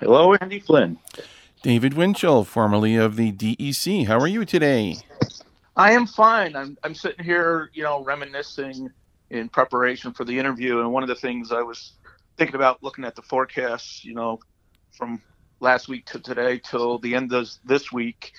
Hello, 0.00 0.34
Andy 0.34 0.60
Flynn. 0.60 0.98
David 1.62 1.94
Winchell, 1.94 2.44
formerly 2.44 2.96
of 2.96 3.16
the 3.16 3.32
DEC. 3.32 4.06
How 4.06 4.18
are 4.18 4.26
you 4.26 4.44
today? 4.44 4.98
I 5.74 5.92
am 5.92 6.06
fine. 6.06 6.54
I'm, 6.54 6.76
I'm 6.84 6.94
sitting 6.94 7.24
here, 7.24 7.70
you 7.72 7.82
know, 7.82 8.04
reminiscing 8.04 8.90
in 9.30 9.48
preparation 9.48 10.12
for 10.12 10.26
the 10.26 10.38
interview. 10.38 10.80
And 10.80 10.92
one 10.92 11.02
of 11.02 11.08
the 11.08 11.14
things 11.14 11.50
I 11.50 11.62
was 11.62 11.94
thinking 12.36 12.56
about 12.56 12.82
looking 12.82 13.06
at 13.06 13.16
the 13.16 13.22
forecasts, 13.22 14.04
you 14.04 14.12
know, 14.12 14.38
from 14.92 15.22
last 15.60 15.88
week 15.88 16.04
to 16.06 16.20
today 16.20 16.58
till 16.58 16.98
the 16.98 17.14
end 17.14 17.32
of 17.32 17.48
this 17.64 17.90
week 17.90 18.32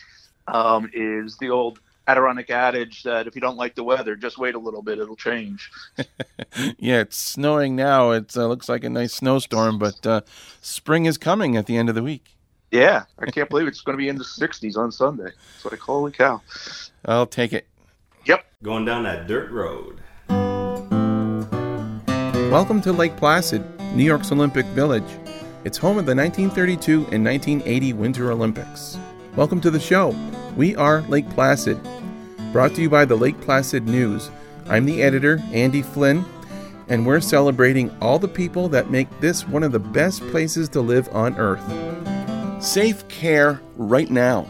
um, 0.48 0.88
is 0.94 1.38
the 1.38 1.50
old 1.50 1.80
Adirondack 2.08 2.50
adage 2.50 3.04
that 3.04 3.28
if 3.28 3.36
you 3.36 3.42
don't 3.42 3.58
like 3.58 3.76
the 3.76 3.84
weather, 3.84 4.16
just 4.16 4.38
wait 4.38 4.56
a 4.56 4.60
little 4.60 4.82
bit, 4.82 4.98
it'll 4.98 5.18
change. 5.18 5.70
yeah, 6.78 7.02
it's 7.02 7.18
snowing 7.18 7.76
now. 7.76 8.12
It 8.12 8.36
uh, 8.38 8.48
looks 8.48 8.70
like 8.70 8.86
a 8.86 8.90
nice 8.90 9.14
snowstorm, 9.14 9.78
but 9.78 10.08
uh, 10.08 10.22
spring 10.62 11.06
is 11.06 11.18
coming 11.18 11.58
at 11.58 11.66
the 11.66 11.76
end 11.76 11.90
of 11.90 11.96
the 11.96 12.04
week. 12.04 12.38
Yeah, 12.72 13.04
I 13.20 13.30
can't 13.30 13.50
believe 13.50 13.68
it's 13.68 13.82
going 13.82 13.98
to 13.98 14.02
be 14.02 14.08
in 14.08 14.18
the 14.18 14.24
60s 14.24 14.78
on 14.78 14.92
Sunday. 14.92 15.32
It's 15.56 15.66
like, 15.66 15.80
holy 15.80 16.14
cow. 16.14 16.42
I'll 17.06 17.28
take 17.28 17.52
it. 17.52 17.68
Yep. 18.26 18.46
Going 18.64 18.86
down 18.86 19.04
that 19.04 19.28
dirt 19.28 19.52
road. 19.52 20.00
Welcome 22.50 22.80
to 22.82 22.94
Lake 22.94 23.18
Placid, 23.18 23.64
New 23.94 24.06
York's 24.06 24.32
Olympic 24.32 24.66
Village. 24.68 25.04
It's 25.66 25.78
home 25.78 25.98
of 25.98 26.06
the 26.06 26.16
1932 26.16 27.08
and 27.12 27.26
1980 27.26 27.94
Winter 27.94 28.32
Olympics. 28.32 28.98
Welcome 29.36 29.60
to 29.62 29.70
the 29.70 29.80
show. 29.80 30.16
We 30.58 30.76
are 30.76 31.02
Lake 31.04 31.30
Placid. 31.30 31.80
Brought 32.52 32.74
to 32.74 32.82
you 32.82 32.90
by 32.90 33.06
the 33.06 33.16
Lake 33.16 33.40
Placid 33.42 33.88
News. 33.88 34.32
I'm 34.68 34.86
the 34.86 35.04
editor, 35.04 35.40
Andy 35.54 35.84
Flynn, 35.84 36.26
and 36.88 37.06
we're 37.06 37.20
celebrating 37.20 37.96
all 38.02 38.18
the 38.18 38.28
people 38.28 38.68
that 38.70 38.90
make 38.90 39.08
this 39.20 39.48
one 39.48 39.62
of 39.62 39.72
the 39.72 39.78
best 39.78 40.22
places 40.30 40.68
to 40.70 40.82
live 40.82 41.14
on 41.14 41.38
Earth. 41.38 41.62
Safe 42.60 43.08
care 43.08 43.62
right 43.76 44.10
now. 44.10 44.48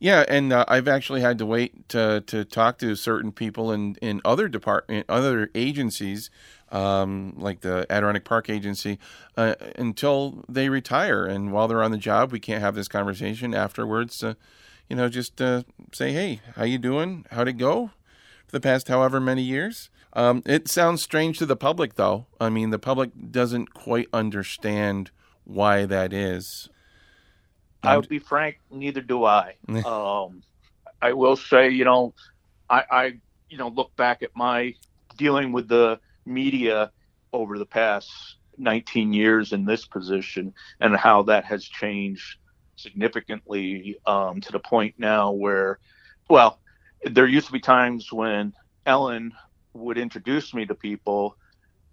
Yeah, 0.00 0.24
and 0.28 0.52
uh, 0.52 0.64
I've 0.66 0.88
actually 0.88 1.20
had 1.20 1.38
to 1.38 1.46
wait 1.46 1.88
to, 1.90 2.24
to 2.26 2.44
talk 2.44 2.78
to 2.78 2.96
certain 2.96 3.30
people 3.30 3.70
in, 3.70 3.94
in 4.02 4.20
other 4.24 4.48
department, 4.48 5.06
other 5.08 5.48
agencies, 5.54 6.28
um, 6.72 7.32
like 7.36 7.60
the 7.60 7.86
Adirondack 7.88 8.24
Park 8.24 8.50
Agency, 8.50 8.98
uh, 9.36 9.54
until 9.76 10.44
they 10.48 10.68
retire. 10.68 11.24
And 11.24 11.52
while 11.52 11.68
they're 11.68 11.84
on 11.84 11.92
the 11.92 11.98
job, 11.98 12.32
we 12.32 12.40
can't 12.40 12.60
have 12.60 12.74
this 12.74 12.88
conversation 12.88 13.54
afterwards. 13.54 14.24
Uh, 14.24 14.34
you 14.88 14.96
know, 14.96 15.08
just 15.08 15.40
uh, 15.40 15.62
say, 15.92 16.12
"Hey, 16.12 16.40
how 16.56 16.64
you 16.64 16.78
doing? 16.78 17.24
How'd 17.30 17.48
it 17.48 17.54
go 17.54 17.92
the 18.54 18.60
past 18.60 18.88
however 18.88 19.20
many 19.20 19.42
years?" 19.42 19.90
Um, 20.14 20.42
it 20.46 20.68
sounds 20.68 21.02
strange 21.02 21.38
to 21.38 21.46
the 21.46 21.56
public, 21.56 21.94
though. 21.94 22.26
I 22.40 22.48
mean, 22.48 22.70
the 22.70 22.78
public 22.78 23.10
doesn't 23.30 23.74
quite 23.74 24.08
understand 24.12 25.10
why 25.44 25.84
that 25.86 26.12
is. 26.12 26.68
I 27.82 27.96
would 27.96 28.08
be 28.08 28.18
frank, 28.18 28.60
neither 28.70 29.00
do 29.00 29.24
I. 29.24 29.56
um, 29.68 30.42
I 31.02 31.12
will 31.12 31.36
say, 31.36 31.68
you 31.68 31.84
know, 31.84 32.14
I, 32.70 32.84
I, 32.90 33.04
you 33.50 33.58
know, 33.58 33.68
look 33.68 33.94
back 33.96 34.22
at 34.22 34.30
my 34.34 34.74
dealing 35.16 35.52
with 35.52 35.68
the 35.68 36.00
media 36.24 36.90
over 37.32 37.58
the 37.58 37.66
past 37.66 38.10
19 38.56 39.12
years 39.12 39.52
in 39.52 39.64
this 39.64 39.84
position 39.84 40.54
and 40.80 40.96
how 40.96 41.22
that 41.24 41.44
has 41.44 41.64
changed 41.64 42.38
significantly 42.76 43.96
um, 44.06 44.40
to 44.40 44.52
the 44.52 44.58
point 44.58 44.94
now 44.96 45.30
where, 45.30 45.78
well, 46.28 46.58
there 47.10 47.26
used 47.26 47.46
to 47.46 47.52
be 47.52 47.60
times 47.60 48.12
when 48.12 48.52
Ellen 48.86 49.32
would 49.72 49.98
introduce 49.98 50.54
me 50.54 50.66
to 50.66 50.74
people. 50.74 51.36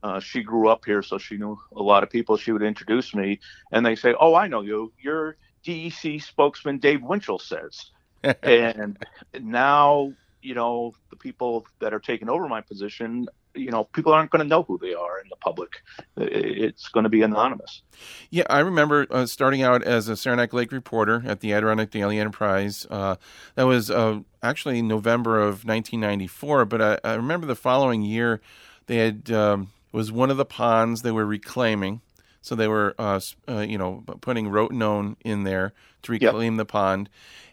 Uh, 0.04 0.20
she 0.20 0.42
grew 0.42 0.68
up 0.68 0.84
here, 0.86 1.04
so 1.04 1.18
she 1.18 1.38
knew 1.38 1.60
a 1.76 1.82
lot 1.82 2.04
of 2.04 2.10
people. 2.10 2.38
She 2.38 2.52
would 2.52 2.64
introduce 2.64 3.14
me, 3.14 3.40
and 3.72 3.86
they 3.86 3.96
say, 3.96 4.16
"Oh, 4.20 4.34
I 4.34 4.48
know 4.48 4.62
you. 4.62 4.92
You're 5.00 5.38
DEC 5.64 6.22
spokesman 6.22 6.80
Dave 6.80 7.02
Winchell 7.04 7.40
says. 7.40 7.92
and 8.44 8.98
now, 9.40 10.14
you 10.42 10.54
know, 10.54 10.94
the 11.10 11.16
people 11.16 11.66
that 11.80 11.94
are 11.94 12.00
taking 12.00 12.30
over 12.30 12.48
my 12.48 12.62
position, 12.62 13.28
you 13.56 13.72
know, 13.72 13.86
people 13.86 14.14
aren't 14.14 14.32
going 14.32 14.42
to 14.42 14.48
know 14.48 14.64
who 14.64 14.78
they 14.78 14.94
are 14.94 15.20
in 15.20 15.28
the 15.30 15.36
public. 15.38 15.82
It's 16.18 16.88
going 16.90 17.04
to 17.04 17.10
be 17.10 17.22
anonymous. 17.22 17.82
Yeah, 18.30 18.44
I 18.50 18.60
remember 18.60 19.08
uh, 19.10 19.26
starting 19.26 19.62
out 19.62 19.84
as 19.84 20.08
a 20.08 20.16
Saranac 20.16 20.54
Lake 20.54 20.72
reporter 20.72 21.24
at 21.26 21.40
the 21.40 21.54
Adirondack 21.54 21.92
Daily 21.92 22.20
Enterprise. 22.20 22.86
Uh, 22.90 23.16
that 23.56 23.64
was 23.64 23.92
uh, 23.92 24.20
actually 24.42 24.82
November 24.82 25.40
of 25.40 25.66
1994, 25.66 26.66
but 26.66 26.82
I, 26.82 27.00
I, 27.04 27.14
remember 27.16 27.48
the 27.48 27.56
following 27.56 28.02
year 28.02 28.42
they 28.88 28.98
had 28.98 29.32
um, 29.32 29.72
was 29.92 30.12
one 30.12 30.32
of 30.32 30.38
the 30.38 30.46
ponds 30.46 31.02
they 31.02 31.12
were 31.12 31.26
reclaiming 31.26 32.02
so 32.42 32.56
they 32.56 32.68
were, 32.68 32.96
uh, 32.98 33.20
uh, 33.48 33.60
you 33.60 33.78
know, 33.78 34.04
putting 34.22 34.48
rotenone 34.48 35.16
in 35.24 35.44
there 35.44 35.74
to 36.04 36.12
reclaim 36.12 36.54
yep. 36.54 36.58
the 36.58 36.66
pond. 36.66 37.10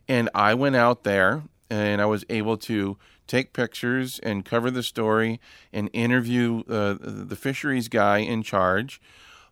And 0.09 0.31
I 0.35 0.55
went 0.55 0.77
out 0.77 1.05
there 1.05 1.43
and 1.71 2.01
I 2.01 2.07
was 2.07 2.25
able 2.31 2.57
to 2.57 2.97
take 3.29 3.53
pictures 3.53 4.19
and 4.21 4.45
cover 4.45 4.71
the 4.71 4.83
story 4.83 5.41
and 5.73 5.89
interview 5.93 6.65
uh, 6.69 6.97
the 7.01 7.37
fisheries 7.37 7.89
guy 7.89 8.19
in 8.19 8.43
charge. 8.43 9.01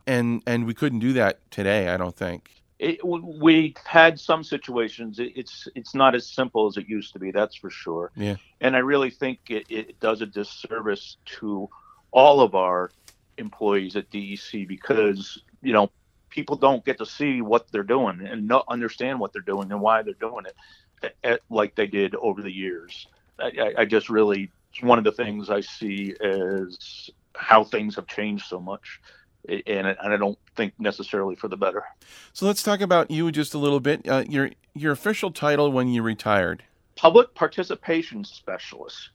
And 0.06 0.42
and 0.46 0.66
we 0.66 0.74
couldn't 0.74 1.00
do 1.00 1.12
that 1.14 1.48
today, 1.50 1.88
I 1.88 1.96
don't 1.96 2.16
think. 2.16 2.50
It, 2.78 3.02
we 3.04 3.74
had 3.84 4.20
some 4.20 4.44
situations. 4.44 5.18
It's 5.18 5.66
it's 5.74 5.94
not 5.94 6.14
as 6.14 6.26
simple 6.26 6.66
as 6.66 6.76
it 6.76 6.88
used 6.88 7.12
to 7.14 7.18
be. 7.18 7.30
That's 7.30 7.56
for 7.56 7.70
sure. 7.70 8.12
Yeah. 8.14 8.36
And 8.60 8.76
I 8.76 8.80
really 8.80 9.10
think 9.10 9.38
it, 9.48 9.66
it 9.68 9.98
does 9.98 10.20
a 10.20 10.26
disservice 10.26 11.16
to 11.38 11.68
all 12.10 12.40
of 12.40 12.54
our 12.54 12.90
employees 13.38 13.96
at 13.96 14.10
DEC 14.10 14.68
because 14.68 15.42
you 15.62 15.72
know 15.72 15.90
people 16.28 16.56
don't 16.56 16.84
get 16.84 16.98
to 16.98 17.06
see 17.06 17.40
what 17.40 17.66
they're 17.72 17.82
doing 17.82 18.20
and 18.26 18.46
not 18.46 18.64
understand 18.68 19.18
what 19.18 19.32
they're 19.32 19.42
doing 19.42 19.72
and 19.72 19.80
why 19.80 20.02
they're 20.02 20.14
doing 20.14 20.44
it 20.44 20.54
at, 21.02 21.14
at, 21.24 21.40
like 21.48 21.74
they 21.74 21.86
did 21.86 22.14
over 22.16 22.42
the 22.42 22.52
years. 22.52 23.06
I, 23.38 23.74
I 23.78 23.84
just 23.84 24.08
really 24.08 24.50
it's 24.76 24.82
one 24.82 24.98
of 24.98 25.04
the 25.04 25.12
things 25.12 25.50
I 25.50 25.60
see 25.60 26.14
is 26.20 27.10
how 27.34 27.64
things 27.64 27.96
have 27.96 28.06
changed 28.06 28.46
so 28.46 28.60
much. 28.60 29.00
And, 29.48 29.86
and 29.86 29.96
I 30.00 30.16
don't 30.16 30.38
think 30.56 30.74
necessarily 30.78 31.36
for 31.36 31.48
the 31.48 31.56
better. 31.56 31.84
So 32.32 32.46
let's 32.46 32.62
talk 32.62 32.80
about 32.80 33.10
you 33.10 33.30
just 33.30 33.54
a 33.54 33.58
little 33.58 33.78
bit. 33.78 34.06
Uh, 34.08 34.24
your 34.28 34.50
your 34.74 34.92
official 34.92 35.30
title 35.30 35.70
when 35.70 35.88
you 35.88 36.02
retired? 36.02 36.64
Public 36.96 37.34
participation 37.34 38.24
specialist. 38.24 39.10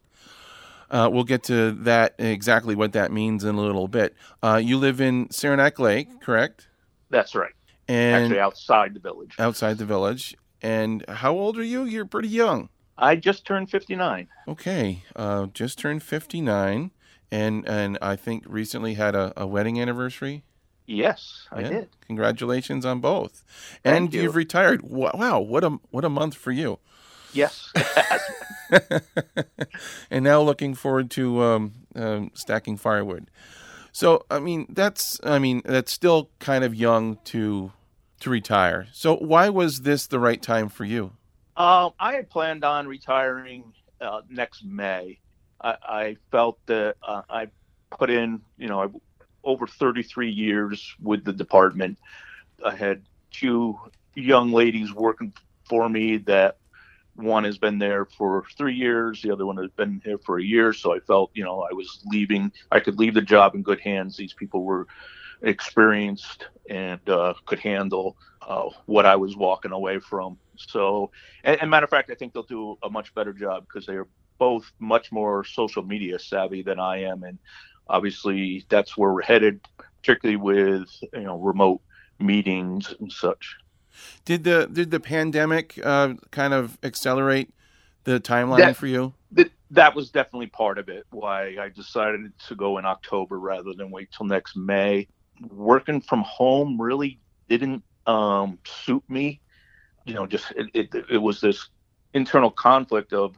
Uh, 0.89 1.09
we'll 1.11 1.23
get 1.23 1.43
to 1.43 1.71
that 1.71 2.15
exactly 2.17 2.75
what 2.75 2.93
that 2.93 3.11
means 3.11 3.43
in 3.43 3.55
a 3.55 3.61
little 3.61 3.87
bit. 3.87 4.15
Uh, 4.41 4.59
you 4.63 4.77
live 4.77 4.99
in 5.01 5.29
Saranac 5.31 5.79
Lake, 5.79 6.21
correct? 6.21 6.67
That's 7.09 7.35
right. 7.35 7.53
And 7.87 8.23
actually 8.23 8.39
outside 8.39 8.93
the 8.93 8.99
village. 8.99 9.35
Outside 9.37 9.77
the 9.77 9.85
village. 9.85 10.35
And 10.61 11.03
how 11.07 11.33
old 11.33 11.57
are 11.57 11.63
you? 11.63 11.83
You're 11.83 12.05
pretty 12.05 12.29
young. 12.29 12.69
I 12.97 13.15
just 13.15 13.45
turned 13.45 13.69
59. 13.69 14.27
Okay, 14.47 15.03
uh, 15.15 15.47
just 15.47 15.79
turned 15.79 16.03
59. 16.03 16.91
and 17.31 17.67
and 17.67 17.97
I 18.01 18.15
think 18.15 18.43
recently 18.47 18.95
had 18.95 19.15
a, 19.15 19.33
a 19.37 19.47
wedding 19.47 19.79
anniversary. 19.81 20.43
Yes, 20.85 21.47
I 21.51 21.61
yeah. 21.61 21.69
did. 21.69 21.89
Congratulations 22.07 22.85
on 22.85 22.99
both. 22.99 23.43
Thank 23.83 23.95
and 23.95 24.13
you. 24.13 24.23
have 24.23 24.35
retired. 24.35 24.81
Wow, 24.83 25.39
what 25.39 25.63
a 25.63 25.79
what 25.89 26.03
a 26.03 26.09
month 26.09 26.35
for 26.35 26.51
you. 26.51 26.79
Yes. 27.33 27.71
and 30.11 30.23
now 30.23 30.41
looking 30.41 30.73
forward 30.73 31.09
to 31.11 31.41
um, 31.41 31.73
um, 31.95 32.31
stacking 32.33 32.77
firewood. 32.77 33.29
So 33.91 34.25
I 34.29 34.39
mean 34.39 34.67
that's 34.69 35.19
I 35.23 35.39
mean 35.39 35.61
that's 35.65 35.91
still 35.91 36.29
kind 36.39 36.63
of 36.63 36.75
young 36.75 37.17
to 37.25 37.71
to 38.21 38.29
retire. 38.29 38.87
So 38.91 39.15
why 39.15 39.49
was 39.49 39.81
this 39.81 40.07
the 40.07 40.19
right 40.19 40.41
time 40.41 40.69
for 40.69 40.85
you? 40.85 41.13
Um, 41.61 41.93
I 41.99 42.13
had 42.13 42.27
planned 42.31 42.63
on 42.63 42.87
retiring 42.87 43.71
uh, 44.01 44.21
next 44.27 44.65
May. 44.65 45.19
I, 45.63 45.75
I 45.83 46.17
felt 46.31 46.57
that 46.65 46.95
uh, 47.07 47.21
I 47.29 47.49
put 47.99 48.09
in, 48.09 48.41
you 48.57 48.67
know, 48.67 48.99
over 49.43 49.67
33 49.67 50.31
years 50.31 50.95
with 50.99 51.23
the 51.23 51.31
department. 51.31 51.99
I 52.65 52.75
had 52.75 53.03
two 53.29 53.77
young 54.15 54.51
ladies 54.51 54.91
working 54.91 55.33
for 55.69 55.87
me 55.87 56.17
that 56.17 56.57
one 57.13 57.43
has 57.43 57.59
been 57.59 57.77
there 57.77 58.05
for 58.05 58.43
three 58.57 58.73
years, 58.73 59.21
the 59.21 59.29
other 59.29 59.45
one 59.45 59.57
has 59.57 59.69
been 59.69 60.01
here 60.03 60.17
for 60.17 60.39
a 60.39 60.43
year. 60.43 60.73
So 60.73 60.95
I 60.95 60.99
felt, 60.99 61.29
you 61.35 61.43
know, 61.43 61.61
I 61.61 61.75
was 61.75 62.01
leaving, 62.05 62.51
I 62.71 62.79
could 62.79 62.97
leave 62.97 63.13
the 63.13 63.21
job 63.21 63.53
in 63.53 63.61
good 63.61 63.81
hands. 63.81 64.17
These 64.17 64.33
people 64.33 64.63
were 64.63 64.87
experienced 65.41 66.47
and 66.69 67.07
uh, 67.09 67.33
could 67.45 67.59
handle 67.59 68.17
uh, 68.41 68.69
what 68.85 69.05
I 69.05 69.15
was 69.15 69.35
walking 69.35 69.71
away 69.71 69.99
from. 69.99 70.37
So, 70.57 71.11
and, 71.43 71.59
and, 71.61 71.69
matter 71.69 71.83
of 71.83 71.89
fact, 71.89 72.11
I 72.11 72.15
think 72.15 72.33
they'll 72.33 72.43
do 72.43 72.77
a 72.83 72.89
much 72.89 73.13
better 73.13 73.33
job 73.33 73.65
because 73.67 73.85
they 73.85 73.95
are 73.95 74.07
both 74.37 74.71
much 74.79 75.11
more 75.11 75.43
social 75.43 75.83
media 75.83 76.19
savvy 76.19 76.61
than 76.61 76.79
I 76.79 77.03
am, 77.03 77.23
and 77.23 77.37
obviously 77.87 78.65
that's 78.69 78.97
where 78.97 79.13
we're 79.13 79.21
headed, 79.21 79.61
particularly 79.77 80.37
with 80.37 80.89
you 81.13 81.21
know 81.21 81.37
remote 81.37 81.81
meetings 82.19 82.93
and 82.99 83.11
such. 83.11 83.57
Did 84.25 84.43
the 84.43 84.69
did 84.71 84.91
the 84.91 84.99
pandemic 84.99 85.79
uh, 85.83 86.15
kind 86.31 86.53
of 86.53 86.77
accelerate 86.83 87.53
the 88.03 88.19
timeline 88.19 88.57
that, 88.57 88.75
for 88.75 88.87
you? 88.87 89.13
That, 89.31 89.51
that 89.71 89.95
was 89.95 90.09
definitely 90.09 90.47
part 90.47 90.77
of 90.77 90.89
it. 90.89 91.05
Why 91.11 91.57
I 91.59 91.69
decided 91.69 92.31
to 92.47 92.55
go 92.55 92.77
in 92.77 92.85
October 92.85 93.39
rather 93.39 93.73
than 93.73 93.91
wait 93.91 94.09
till 94.15 94.25
next 94.25 94.55
May. 94.55 95.07
Working 95.49 96.01
from 96.01 96.23
home 96.23 96.81
really 96.81 97.19
didn't 97.49 97.83
um, 98.05 98.59
suit 98.65 99.03
me. 99.09 99.41
You 100.05 100.13
know, 100.13 100.25
just 100.25 100.51
it, 100.55 100.67
it, 100.73 101.05
it 101.11 101.17
was 101.17 101.41
this 101.41 101.69
internal 102.13 102.51
conflict 102.51 103.13
of 103.13 103.35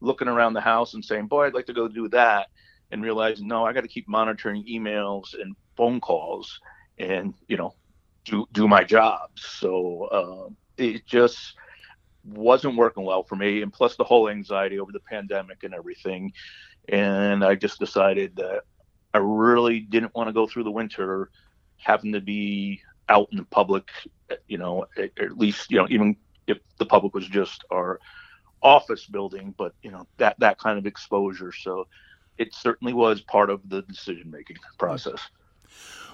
looking 0.00 0.28
around 0.28 0.54
the 0.54 0.60
house 0.60 0.94
and 0.94 1.04
saying, 1.04 1.26
"Boy, 1.26 1.46
I'd 1.46 1.54
like 1.54 1.66
to 1.66 1.72
go 1.72 1.88
do 1.88 2.08
that," 2.08 2.48
and 2.90 3.02
realizing, 3.02 3.48
no, 3.48 3.64
I 3.64 3.72
got 3.72 3.82
to 3.82 3.88
keep 3.88 4.08
monitoring 4.08 4.64
emails 4.64 5.34
and 5.40 5.54
phone 5.76 6.00
calls, 6.00 6.60
and 6.98 7.34
you 7.48 7.56
know, 7.56 7.74
do 8.24 8.46
do 8.52 8.68
my 8.68 8.84
job. 8.84 9.30
So 9.36 10.04
uh, 10.04 10.48
it 10.76 11.06
just 11.06 11.54
wasn't 12.24 12.76
working 12.76 13.04
well 13.04 13.22
for 13.22 13.36
me, 13.36 13.62
and 13.62 13.72
plus 13.72 13.96
the 13.96 14.04
whole 14.04 14.28
anxiety 14.28 14.78
over 14.78 14.92
the 14.92 15.00
pandemic 15.00 15.62
and 15.62 15.74
everything. 15.74 16.32
And 16.88 17.44
I 17.44 17.54
just 17.54 17.78
decided 17.78 18.36
that 18.36 18.62
I 19.12 19.18
really 19.18 19.80
didn't 19.80 20.14
want 20.14 20.28
to 20.28 20.32
go 20.32 20.46
through 20.46 20.64
the 20.64 20.70
winter 20.70 21.30
having 21.78 22.12
to 22.12 22.20
be 22.20 22.80
out 23.08 23.28
in 23.30 23.38
the 23.38 23.44
public, 23.44 23.90
you 24.48 24.58
know, 24.58 24.86
at, 24.96 25.10
at 25.18 25.38
least, 25.38 25.70
you 25.70 25.78
know, 25.78 25.86
even 25.90 26.16
if 26.46 26.58
the 26.78 26.86
public 26.86 27.14
was 27.14 27.26
just 27.26 27.64
our 27.70 28.00
office 28.62 29.06
building, 29.06 29.54
but 29.56 29.74
you 29.82 29.90
know, 29.90 30.06
that 30.16 30.38
that 30.40 30.58
kind 30.58 30.78
of 30.78 30.86
exposure. 30.86 31.52
So 31.52 31.86
it 32.38 32.54
certainly 32.54 32.92
was 32.92 33.20
part 33.20 33.50
of 33.50 33.60
the 33.68 33.82
decision 33.82 34.30
making 34.30 34.56
process. 34.78 35.20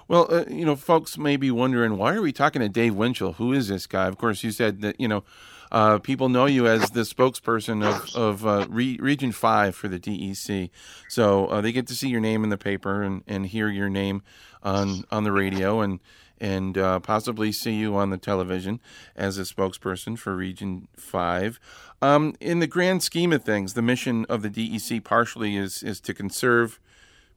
Well, 0.08 0.26
uh, 0.32 0.44
you 0.48 0.64
know, 0.64 0.76
folks 0.76 1.16
may 1.16 1.36
be 1.36 1.50
wondering 1.50 1.96
why 1.96 2.14
are 2.14 2.22
we 2.22 2.32
talking 2.32 2.60
to 2.60 2.68
Dave 2.68 2.94
Winchell? 2.94 3.34
Who 3.34 3.52
is 3.52 3.68
this 3.68 3.86
guy? 3.86 4.08
Of 4.08 4.18
course, 4.18 4.42
you 4.42 4.50
said 4.50 4.82
that 4.82 5.00
you 5.00 5.08
know 5.08 5.24
uh, 5.72 5.98
people 5.98 6.28
know 6.28 6.44
you 6.44 6.68
as 6.68 6.90
the 6.90 7.00
spokesperson 7.00 7.82
of 7.82 8.14
of 8.14 8.46
uh, 8.46 8.66
Re- 8.68 8.98
Region 9.00 9.32
Five 9.32 9.74
for 9.74 9.88
the 9.88 9.98
DEC, 9.98 10.70
so 11.08 11.46
uh, 11.46 11.60
they 11.60 11.72
get 11.72 11.86
to 11.88 11.94
see 11.94 12.08
your 12.08 12.20
name 12.20 12.44
in 12.44 12.50
the 12.50 12.58
paper 12.58 13.02
and, 13.02 13.24
and 13.26 13.46
hear 13.46 13.68
your 13.68 13.88
name 13.88 14.22
on 14.62 15.04
on 15.10 15.24
the 15.24 15.32
radio 15.32 15.80
and 15.80 15.98
and 16.42 16.76
uh, 16.76 16.98
possibly 16.98 17.52
see 17.52 17.74
you 17.74 17.96
on 17.96 18.10
the 18.10 18.18
television 18.18 18.80
as 19.16 19.38
a 19.38 19.42
spokesperson 19.42 20.18
for 20.18 20.34
Region 20.34 20.88
5. 20.96 21.60
Um, 22.02 22.34
in 22.40 22.58
the 22.58 22.66
grand 22.66 23.04
scheme 23.04 23.32
of 23.32 23.44
things, 23.44 23.74
the 23.74 23.80
mission 23.80 24.26
of 24.28 24.42
the 24.42 24.50
DEC 24.50 25.04
partially 25.04 25.56
is, 25.56 25.84
is 25.84 26.00
to 26.00 26.12
conserve, 26.12 26.80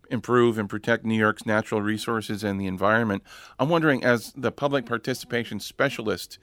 improve, 0.09 0.57
and 0.57 0.67
protect 0.67 1.05
New 1.05 1.19
York's 1.19 1.45
natural 1.45 1.83
resources 1.83 2.43
and 2.43 2.59
the 2.59 2.65
environment. 2.65 3.21
I'm 3.59 3.69
wondering, 3.69 4.03
as 4.03 4.33
the 4.35 4.51
public 4.51 4.87
participation 4.87 5.59
specialist, 5.59 6.39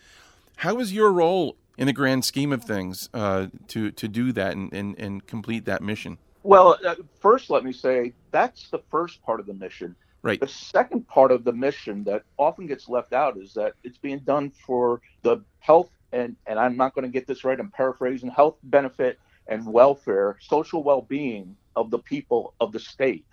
how 0.59 0.79
is 0.79 0.93
your 0.93 1.11
role 1.11 1.57
in 1.77 1.87
the 1.87 1.93
grand 1.93 2.25
scheme 2.25 2.53
of 2.53 2.65
things 2.65 3.09
uh, 3.15 3.47
to, 3.69 3.91
to 3.93 4.09
do 4.09 4.33
that 4.33 4.55
and, 4.55 4.73
and, 4.73 4.99
and 4.99 5.27
complete 5.27 5.65
that 5.65 5.83
mission? 5.83 6.19
Well, 6.43 6.79
uh, 6.85 6.97
first, 7.21 7.51
let 7.51 7.65
me 7.65 7.73
say 7.73 8.15
that's 8.31 8.69
the 8.71 8.81
first 8.91 9.23
part 9.23 9.41
of 9.41 9.47
the 9.47 9.55
mission 9.55 9.95
Right. 10.23 10.39
The 10.39 10.47
second 10.47 11.09
part 11.09 11.33
of 11.33 11.43
the 11.43 11.53
mission 11.53 12.05
that 12.05 12.23
often 12.39 12.67
gets 12.67 12.89
left 12.89 13.13
out 13.13 13.37
is 13.37 13.55
that 13.55 13.73
it's 13.83 13.99
being 13.99 14.21
done 14.21 14.51
for 14.51 15.01
the 15.23 15.39
health 15.59 15.91
and 16.13 16.37
and 16.47 16.59
I'm 16.61 16.77
not 16.77 16.95
going 16.95 17.05
to 17.05 17.11
get 17.11 17.27
this 17.27 17.43
right. 17.43 17.59
I'm 17.59 17.71
paraphrasing 17.71 18.31
health 18.31 18.57
benefit 18.63 19.19
and 19.49 19.67
welfare, 19.67 20.37
social 20.41 20.85
well-being 20.85 21.57
of 21.75 21.91
the 21.91 21.99
people 21.99 22.55
of 22.61 22.71
the 22.71 22.79
state, 22.79 23.25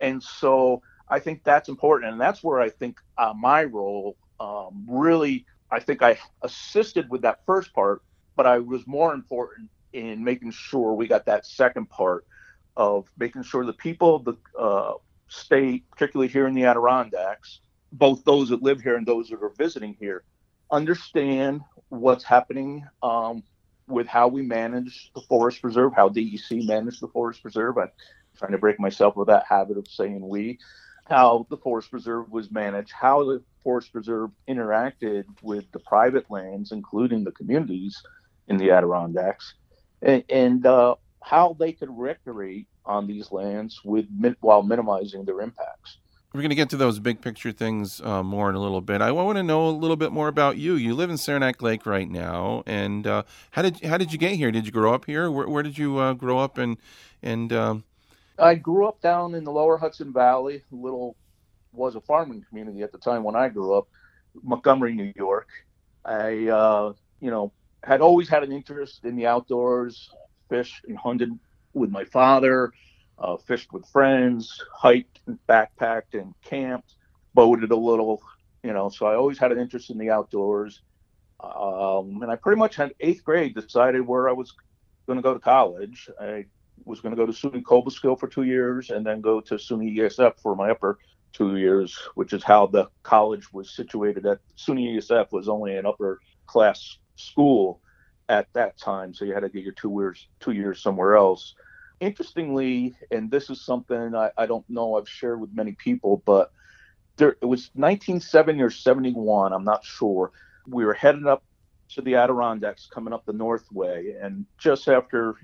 and 0.00 0.22
so 0.22 0.82
I 1.08 1.18
think 1.18 1.44
that's 1.44 1.70
important, 1.70 2.12
and 2.12 2.20
that's 2.20 2.42
where 2.44 2.60
I 2.60 2.68
think 2.68 3.00
uh, 3.16 3.32
my 3.34 3.64
role 3.64 4.16
um, 4.38 4.84
really. 4.86 5.46
I 5.70 5.80
think 5.80 6.02
I 6.02 6.18
assisted 6.42 7.10
with 7.10 7.22
that 7.22 7.40
first 7.46 7.72
part, 7.72 8.02
but 8.36 8.46
I 8.46 8.58
was 8.58 8.86
more 8.86 9.14
important 9.14 9.70
in 9.92 10.22
making 10.22 10.50
sure 10.50 10.92
we 10.94 11.06
got 11.06 11.26
that 11.26 11.46
second 11.46 11.88
part 11.88 12.26
of 12.76 13.08
making 13.18 13.42
sure 13.44 13.64
the 13.64 13.72
people, 13.72 14.16
of 14.16 14.24
the 14.24 14.36
uh, 14.58 14.94
state, 15.28 15.88
particularly 15.90 16.28
here 16.28 16.46
in 16.46 16.54
the 16.54 16.64
Adirondacks, 16.64 17.60
both 17.92 18.24
those 18.24 18.48
that 18.48 18.62
live 18.62 18.80
here 18.80 18.96
and 18.96 19.06
those 19.06 19.28
that 19.28 19.42
are 19.42 19.52
visiting 19.56 19.96
here, 19.98 20.24
understand 20.70 21.60
what's 21.88 22.24
happening 22.24 22.86
um, 23.02 23.42
with 23.86 24.06
how 24.06 24.26
we 24.28 24.42
manage 24.42 25.12
the 25.14 25.20
forest 25.22 25.62
preserve, 25.62 25.92
how 25.94 26.08
DEC 26.08 26.66
managed 26.66 27.00
the 27.00 27.08
forest 27.08 27.42
preserve. 27.42 27.78
I'm 27.78 27.90
trying 28.36 28.52
to 28.52 28.58
break 28.58 28.80
myself 28.80 29.16
of 29.16 29.28
that 29.28 29.44
habit 29.48 29.78
of 29.78 29.86
saying 29.86 30.26
we, 30.26 30.58
how 31.06 31.46
the 31.50 31.56
forest 31.56 31.90
preserve 31.90 32.30
was 32.30 32.50
managed, 32.50 32.92
how 32.92 33.24
the 33.24 33.42
forest 33.62 33.92
preserve 33.92 34.30
interacted 34.48 35.24
with 35.42 35.70
the 35.72 35.78
private 35.78 36.30
lands, 36.30 36.72
including 36.72 37.24
the 37.24 37.32
communities 37.32 38.02
in 38.48 38.56
the 38.56 38.70
Adirondacks, 38.70 39.54
and, 40.02 40.24
and 40.28 40.66
uh, 40.66 40.94
how 41.22 41.56
they 41.58 41.72
could 41.72 41.88
recreate 41.90 42.66
on 42.86 43.06
these 43.06 43.32
lands 43.32 43.80
with 43.84 44.06
while 44.40 44.62
minimizing 44.62 45.24
their 45.24 45.40
impacts. 45.40 45.98
We're 46.32 46.40
going 46.40 46.50
to 46.50 46.56
get 46.56 46.70
to 46.70 46.76
those 46.76 46.98
big 46.98 47.20
picture 47.20 47.52
things 47.52 48.00
uh, 48.00 48.22
more 48.22 48.50
in 48.50 48.56
a 48.56 48.60
little 48.60 48.80
bit. 48.80 49.00
I 49.00 49.12
want 49.12 49.36
to 49.36 49.42
know 49.42 49.68
a 49.68 49.70
little 49.70 49.96
bit 49.96 50.10
more 50.10 50.26
about 50.26 50.56
you. 50.56 50.74
You 50.74 50.94
live 50.94 51.08
in 51.08 51.16
Saranac 51.16 51.62
Lake 51.62 51.86
right 51.86 52.10
now, 52.10 52.64
and 52.66 53.06
uh, 53.06 53.22
how 53.52 53.62
did 53.62 53.84
how 53.84 53.98
did 53.98 54.12
you 54.12 54.18
get 54.18 54.32
here? 54.32 54.50
Did 54.50 54.66
you 54.66 54.72
grow 54.72 54.92
up 54.92 55.04
here? 55.04 55.30
Where, 55.30 55.48
where 55.48 55.62
did 55.62 55.78
you 55.78 55.98
uh, 55.98 56.12
grow 56.14 56.38
up? 56.38 56.58
And 56.58 56.76
and 57.22 57.52
um... 57.52 57.84
I 58.38 58.54
grew 58.54 58.86
up 58.86 59.00
down 59.00 59.34
in 59.34 59.44
the 59.44 59.52
Lower 59.52 59.76
Hudson 59.76 60.12
Valley. 60.12 60.62
Little 60.70 61.16
was 61.72 61.94
a 61.94 62.00
farming 62.00 62.44
community 62.48 62.82
at 62.82 62.92
the 62.92 62.98
time 62.98 63.24
when 63.24 63.36
I 63.36 63.48
grew 63.48 63.74
up, 63.74 63.88
Montgomery, 64.42 64.94
New 64.94 65.12
York. 65.16 65.48
I 66.04 66.48
uh, 66.48 66.92
you 67.20 67.30
know 67.30 67.52
had 67.82 68.00
always 68.00 68.28
had 68.28 68.42
an 68.42 68.52
interest 68.52 69.04
in 69.04 69.16
the 69.16 69.26
outdoors, 69.26 70.10
fished 70.48 70.84
and 70.86 70.98
hunted 70.98 71.38
with 71.74 71.90
my 71.90 72.04
father, 72.04 72.72
uh, 73.18 73.36
fished 73.36 73.72
with 73.72 73.86
friends, 73.86 74.62
hiked 74.72 75.20
and 75.26 75.38
backpacked 75.48 76.14
and 76.14 76.34
camped, 76.42 76.94
boated 77.34 77.70
a 77.70 77.76
little, 77.76 78.22
you 78.62 78.72
know. 78.72 78.88
So 78.88 79.06
I 79.06 79.14
always 79.14 79.38
had 79.38 79.52
an 79.52 79.58
interest 79.58 79.90
in 79.90 79.98
the 79.98 80.10
outdoors. 80.10 80.82
Um, 81.40 82.22
and 82.22 82.30
I 82.30 82.36
pretty 82.36 82.58
much 82.58 82.76
had 82.76 82.94
eighth 83.00 83.22
grade 83.22 83.54
decided 83.54 84.06
where 84.06 84.28
I 84.28 84.32
was 84.32 84.54
going 85.06 85.18
to 85.18 85.22
go 85.22 85.34
to 85.34 85.40
college. 85.40 86.08
I 86.18 86.46
was 86.84 87.00
going 87.00 87.14
to 87.14 87.16
go 87.16 87.26
to 87.26 87.32
SUNY 87.32 87.62
Cobleskill 87.62 88.18
for 88.18 88.28
two 88.28 88.42
years 88.42 88.90
and 88.90 89.04
then 89.04 89.20
go 89.20 89.40
to 89.40 89.54
SUNY 89.54 89.96
ESF 89.96 90.38
for 90.40 90.54
my 90.54 90.70
upper 90.70 90.98
two 91.32 91.56
years, 91.56 91.98
which 92.14 92.32
is 92.32 92.42
how 92.42 92.66
the 92.66 92.88
college 93.02 93.52
was 93.52 93.70
situated. 93.70 94.26
At 94.26 94.38
SUNY 94.56 94.96
ESF 94.96 95.32
was 95.32 95.48
only 95.48 95.76
an 95.76 95.86
upper 95.86 96.20
class 96.46 96.98
school 97.16 97.80
at 98.28 98.52
that 98.54 98.78
time, 98.78 99.12
so 99.12 99.24
you 99.24 99.34
had 99.34 99.40
to 99.40 99.48
get 99.48 99.64
your 99.64 99.72
two 99.72 99.90
years 99.90 100.28
two 100.40 100.52
years 100.52 100.82
somewhere 100.82 101.16
else. 101.16 101.54
Interestingly, 102.00 102.96
and 103.10 103.30
this 103.30 103.50
is 103.50 103.60
something 103.60 104.14
I, 104.14 104.30
I 104.36 104.46
don't 104.46 104.68
know 104.68 104.96
I've 104.96 105.08
shared 105.08 105.40
with 105.40 105.50
many 105.54 105.72
people, 105.72 106.22
but 106.24 106.52
there 107.16 107.36
it 107.40 107.46
was 107.46 107.70
1970 107.74 108.62
or 108.62 108.70
71, 108.70 109.52
I'm 109.52 109.64
not 109.64 109.84
sure. 109.84 110.32
We 110.66 110.84
were 110.84 110.94
heading 110.94 111.26
up 111.26 111.44
to 111.90 112.02
the 112.02 112.16
Adirondacks, 112.16 112.86
coming 112.86 113.12
up 113.12 113.24
the 113.24 113.32
Northway, 113.32 114.16
and 114.20 114.46
just 114.58 114.88
after 114.88 115.36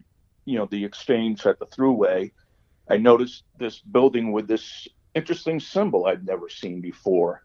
you 0.50 0.58
know 0.58 0.66
the 0.66 0.84
exchange 0.84 1.46
at 1.46 1.60
the 1.60 1.66
Thruway, 1.66 2.32
I 2.90 2.96
noticed 2.96 3.44
this 3.56 3.78
building 3.78 4.32
with 4.32 4.48
this 4.48 4.88
interesting 5.14 5.60
symbol 5.60 6.06
I'd 6.06 6.26
never 6.26 6.48
seen 6.48 6.80
before. 6.80 7.42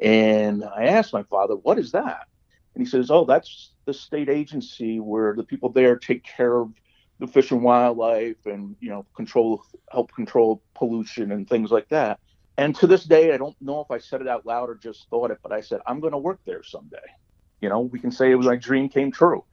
And 0.00 0.64
I 0.64 0.84
asked 0.84 1.12
my 1.12 1.24
father, 1.24 1.56
What 1.56 1.78
is 1.78 1.92
that? 1.92 2.26
And 2.74 2.84
he 2.84 2.88
says, 2.88 3.10
Oh, 3.10 3.24
that's 3.24 3.72
the 3.84 3.92
state 3.92 4.28
agency 4.28 5.00
where 5.00 5.34
the 5.34 5.42
people 5.42 5.70
there 5.70 5.96
take 5.96 6.22
care 6.22 6.60
of 6.60 6.70
the 7.18 7.26
fish 7.26 7.50
and 7.50 7.62
wildlife 7.62 8.44
and, 8.44 8.76
you 8.78 8.90
know, 8.90 9.06
control, 9.16 9.62
help 9.90 10.12
control 10.12 10.62
pollution 10.74 11.32
and 11.32 11.48
things 11.48 11.70
like 11.72 11.88
that. 11.88 12.20
And 12.58 12.76
to 12.76 12.86
this 12.86 13.04
day, 13.04 13.32
I 13.32 13.38
don't 13.38 13.56
know 13.60 13.80
if 13.80 13.90
I 13.90 13.98
said 13.98 14.20
it 14.20 14.28
out 14.28 14.46
loud 14.46 14.68
or 14.68 14.76
just 14.76 15.08
thought 15.10 15.30
it, 15.30 15.38
but 15.42 15.52
I 15.52 15.62
said, 15.62 15.80
I'm 15.86 16.00
going 16.00 16.12
to 16.12 16.18
work 16.18 16.40
there 16.46 16.62
someday. 16.62 16.98
You 17.60 17.70
know, 17.70 17.80
we 17.80 17.98
can 17.98 18.12
say 18.12 18.30
it 18.30 18.36
was 18.36 18.46
my 18.46 18.56
dream 18.56 18.88
came 18.88 19.10
true. 19.10 19.44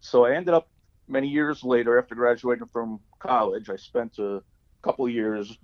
So 0.00 0.24
I 0.24 0.36
ended 0.36 0.54
up 0.54 0.68
many 1.08 1.28
years 1.28 1.64
later, 1.64 1.98
after 1.98 2.14
graduating 2.14 2.66
from 2.66 3.00
college, 3.18 3.70
I 3.70 3.76
spent 3.76 4.18
a 4.18 4.42
couple 4.82 5.08
years 5.08 5.58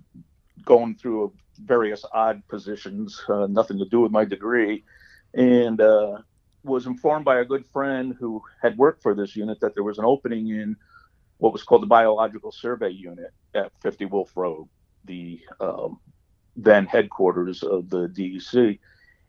going 0.63 0.95
through 0.95 1.33
various 1.59 2.03
odd 2.13 2.45
positions, 2.47 3.23
uh, 3.29 3.47
nothing 3.47 3.77
to 3.79 3.85
do 3.85 4.01
with 4.01 4.11
my 4.11 4.25
degree, 4.25 4.83
and 5.33 5.79
uh, 5.79 6.17
was 6.63 6.87
informed 6.87 7.25
by 7.25 7.39
a 7.39 7.45
good 7.45 7.65
friend 7.67 8.15
who 8.19 8.41
had 8.61 8.77
worked 8.77 9.01
for 9.01 9.13
this 9.13 9.35
unit 9.35 9.59
that 9.61 9.73
there 9.75 9.83
was 9.83 9.97
an 9.97 10.05
opening 10.05 10.49
in 10.49 10.75
what 11.37 11.53
was 11.53 11.63
called 11.63 11.81
the 11.81 11.87
Biological 11.87 12.51
Survey 12.51 12.89
Unit 12.89 13.31
at 13.53 13.71
50 13.81 14.05
Wolf 14.05 14.31
Road, 14.35 14.67
the 15.03 15.39
um, 15.59 15.99
then 16.55 16.85
headquarters 16.85 17.61
of 17.61 17.89
the 17.89 18.07
DEC. 18.07 18.79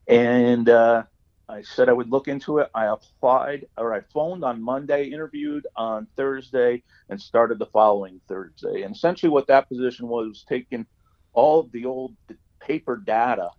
And 0.08 0.68
uh, 0.68 1.02
I 1.49 1.62
said 1.62 1.88
I 1.88 1.93
would 1.93 2.11
look 2.11 2.26
into 2.26 2.59
it. 2.59 2.71
I 2.75 2.87
applied, 2.87 3.67
or 3.79 3.95
I 3.95 4.00
phoned 4.12 4.45
on 4.45 4.61
Monday, 4.61 5.07
interviewed 5.07 5.67
on 5.76 6.09
Thursday, 6.17 6.83
and 7.09 7.21
started 7.21 7.59
the 7.59 7.67
following 7.67 8.21
Thursday. 8.29 8.83
And 8.83 8.95
essentially, 8.97 9.31
what 9.31 9.47
that 9.47 9.69
position 9.69 10.09
was, 10.09 10.29
was 10.29 10.45
taking 10.49 10.87
all 11.35 11.61
of 11.61 11.71
the 11.71 11.85
old 11.85 12.17
paper 12.61 12.97
data 12.97 13.50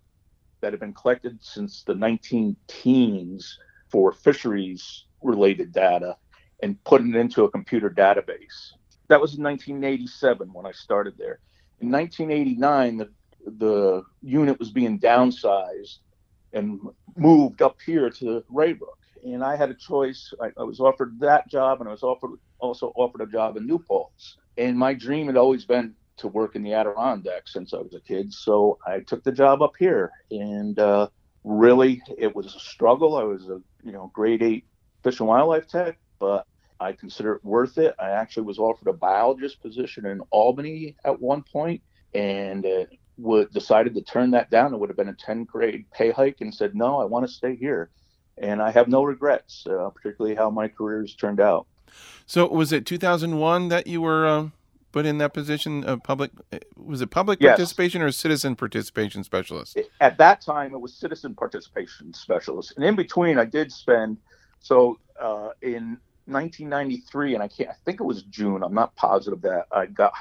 that 0.60 0.74
had 0.74 0.82
been 0.82 0.94
collected 0.94 1.38
since 1.42 1.84
the 1.84 1.96
19 1.96 2.58
teens 2.68 3.58
for 3.90 4.12
fisheries 4.12 5.06
related 5.22 5.72
data 5.72 6.18
and 6.62 6.84
putting 6.84 7.14
it 7.14 7.16
into 7.16 7.46
a 7.46 7.52
computer 7.52 7.90
database. 7.90 8.74
That 9.08 9.22
was 9.22 9.38
in 9.38 9.44
1987 9.44 10.52
when 10.52 10.66
I 10.66 10.72
started 10.72 11.14
there. 11.18 11.40
In 11.80 11.92
1989, 11.92 12.98
the, 12.98 13.10
the 13.46 14.04
unit 14.22 14.60
was 14.60 14.72
being 14.72 15.00
downsized 15.00 16.00
and 16.54 16.80
moved 17.16 17.62
up 17.62 17.78
here 17.86 18.10
to 18.10 18.44
Raybrook. 18.50 19.00
And 19.24 19.44
I 19.44 19.56
had 19.56 19.70
a 19.70 19.74
choice. 19.74 20.34
I, 20.42 20.52
I 20.58 20.64
was 20.64 20.80
offered 20.80 21.20
that 21.20 21.50
job, 21.50 21.80
and 21.80 21.90
I 21.90 21.92
was 21.92 22.04
offered 22.04 22.38
also 22.60 22.92
offered 22.96 23.22
a 23.22 23.32
job 23.32 23.58
in 23.58 23.68
New 23.68 23.80
Paltz. 23.80 24.38
And 24.58 24.78
my 24.78 24.94
dream 24.94 25.28
had 25.28 25.38
always 25.38 25.66
been 25.66 25.94
to 26.18 26.28
work 26.28 26.56
in 26.56 26.64
the 26.64 26.74
Adirondacks 26.74 27.54
since 27.54 27.74
I 27.74 27.78
was 27.78 27.94
a 27.94 28.00
kid. 28.00 28.34
So 28.34 28.80
I 28.86 29.00
took 29.02 29.24
the 29.24 29.32
job 29.32 29.62
up 29.62 29.74
here, 29.78 30.12
and 30.32 30.78
uh, 30.80 31.10
really, 31.44 32.02
it 32.18 32.36
was 32.36 32.56
a 32.56 32.60
struggle. 32.60 33.16
I 33.16 33.24
was 33.24 33.50
a 33.50 33.62
you 33.84 33.92
know 33.92 34.12
grade 34.14 34.44
eight 34.44 34.66
fish 35.04 35.20
and 35.20 35.28
wildlife 35.28 35.68
tech, 35.68 35.98
but 36.20 36.46
I 36.80 36.94
consider 36.94 37.34
it 37.34 37.46
worth 37.46 37.78
it. 37.78 37.96
I 38.00 38.12
actually 38.12 38.44
was 38.44 38.60
offered 38.60 38.88
a 38.88 38.94
biologist 38.94 39.62
position 39.62 40.06
in 40.06 40.22
Albany 40.32 40.96
at 41.06 41.20
one 41.20 41.44
point, 41.44 41.82
and 42.14 42.66
uh, 42.66 42.86
would 43.18 43.52
decided 43.52 43.96
to 43.96 44.02
turn 44.02 44.32
that 44.32 44.50
down. 44.50 44.74
It 44.74 44.78
would 44.78 44.90
have 44.90 44.98
been 44.98 45.10
a 45.10 45.14
10 45.14 45.46
grade 45.46 45.86
pay 45.92 46.12
hike, 46.12 46.42
and 46.42 46.54
said 46.54 46.76
no, 46.76 47.00
I 47.00 47.06
want 47.06 47.26
to 47.28 47.32
stay 47.32 47.56
here, 47.56 47.90
and 48.38 48.62
I 48.62 48.72
have 48.72 48.88
no 48.88 49.04
regrets, 49.04 49.66
uh, 49.68 49.90
particularly 49.90 50.36
how 50.36 50.50
my 50.50 50.68
career 50.68 51.02
has 51.02 51.14
turned 51.14 51.40
out. 51.40 51.68
So 52.26 52.48
was 52.48 52.72
it 52.72 52.86
2001 52.86 53.70
that 53.70 53.88
you 53.88 54.02
were 54.02 54.28
uh, 54.28 54.50
put 54.92 55.06
in 55.06 55.18
that 55.20 55.34
position 55.34 55.84
of 55.84 56.02
public 56.04 56.32
was 56.76 57.02
it 57.02 57.12
public 57.12 57.40
yes. 57.40 57.52
participation 57.52 58.02
or 58.02 58.12
citizen 58.12 58.56
participation 58.56 59.24
specialist 59.24 59.80
at 60.02 60.18
that 60.18 60.42
time 60.42 60.74
it 60.74 60.80
was 60.80 60.94
citizen 60.94 61.36
participation 61.36 62.14
specialist 62.14 62.74
and 62.76 62.86
in 62.86 62.96
between 62.96 63.38
i 63.38 63.46
did 63.46 63.72
spend 63.72 64.18
so 64.60 64.98
uh, 65.22 65.50
in 65.62 65.98
1993 66.26 67.36
and 67.36 67.44
i 67.44 67.48
can't 67.48 67.70
i 67.70 67.76
think 67.86 68.00
it 68.00 68.04
was 68.04 68.24
june 68.24 68.64
i'm 68.64 68.74
not 68.74 68.96
positive 68.96 69.42
that 69.42 69.68
i 69.72 69.86
got 69.86 70.14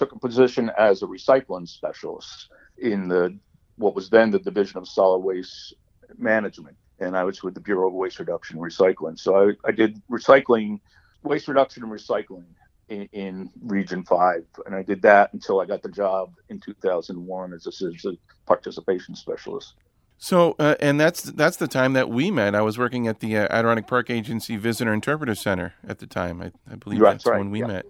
took 0.00 0.12
a 0.12 0.18
position 0.18 0.70
as 0.78 1.02
a 1.02 1.06
recycling 1.06 1.68
specialist 1.68 2.48
in 2.78 3.06
the 3.06 3.36
what 3.76 3.94
was 3.94 4.08
then 4.08 4.30
the 4.30 4.38
division 4.38 4.78
of 4.78 4.88
solid 4.88 5.18
waste 5.18 5.74
management 6.16 6.76
and 7.00 7.16
i 7.16 7.22
was 7.22 7.42
with 7.42 7.52
the 7.52 7.60
bureau 7.60 7.88
of 7.88 7.94
waste 7.94 8.18
reduction 8.18 8.56
and 8.56 8.64
recycling 8.64 9.18
so 9.18 9.30
I, 9.36 9.68
I 9.68 9.72
did 9.72 10.00
recycling 10.10 10.80
waste 11.22 11.48
reduction 11.48 11.82
and 11.82 11.92
recycling 11.92 12.44
in, 12.88 13.08
in, 13.12 13.50
Region 13.62 14.02
5. 14.02 14.44
And 14.66 14.74
I 14.74 14.82
did 14.82 15.02
that 15.02 15.32
until 15.32 15.60
I 15.60 15.66
got 15.66 15.82
the 15.82 15.88
job 15.88 16.34
in 16.48 16.58
2001 16.58 17.52
as 17.52 17.66
a 17.66 17.72
citizen 17.72 18.18
participation 18.46 19.14
specialist. 19.14 19.74
So, 20.18 20.54
uh, 20.58 20.74
and 20.80 21.00
that's 21.00 21.22
that's 21.22 21.56
the 21.56 21.68
time 21.68 21.94
that 21.94 22.10
we 22.10 22.30
met. 22.30 22.54
I 22.54 22.60
was 22.60 22.76
working 22.76 23.06
at 23.06 23.20
the 23.20 23.38
uh, 23.38 23.48
Adirondack 23.50 23.86
Park 23.86 24.10
Agency 24.10 24.56
Visitor 24.56 24.92
Interpreter 24.92 25.34
Center 25.34 25.72
at 25.86 25.98
the 25.98 26.06
time. 26.06 26.42
I, 26.42 26.52
I 26.70 26.74
believe 26.74 27.00
that's, 27.00 27.24
that's 27.24 27.26
right. 27.26 27.38
when 27.38 27.50
we 27.50 27.60
yeah. 27.60 27.68
met. 27.68 27.86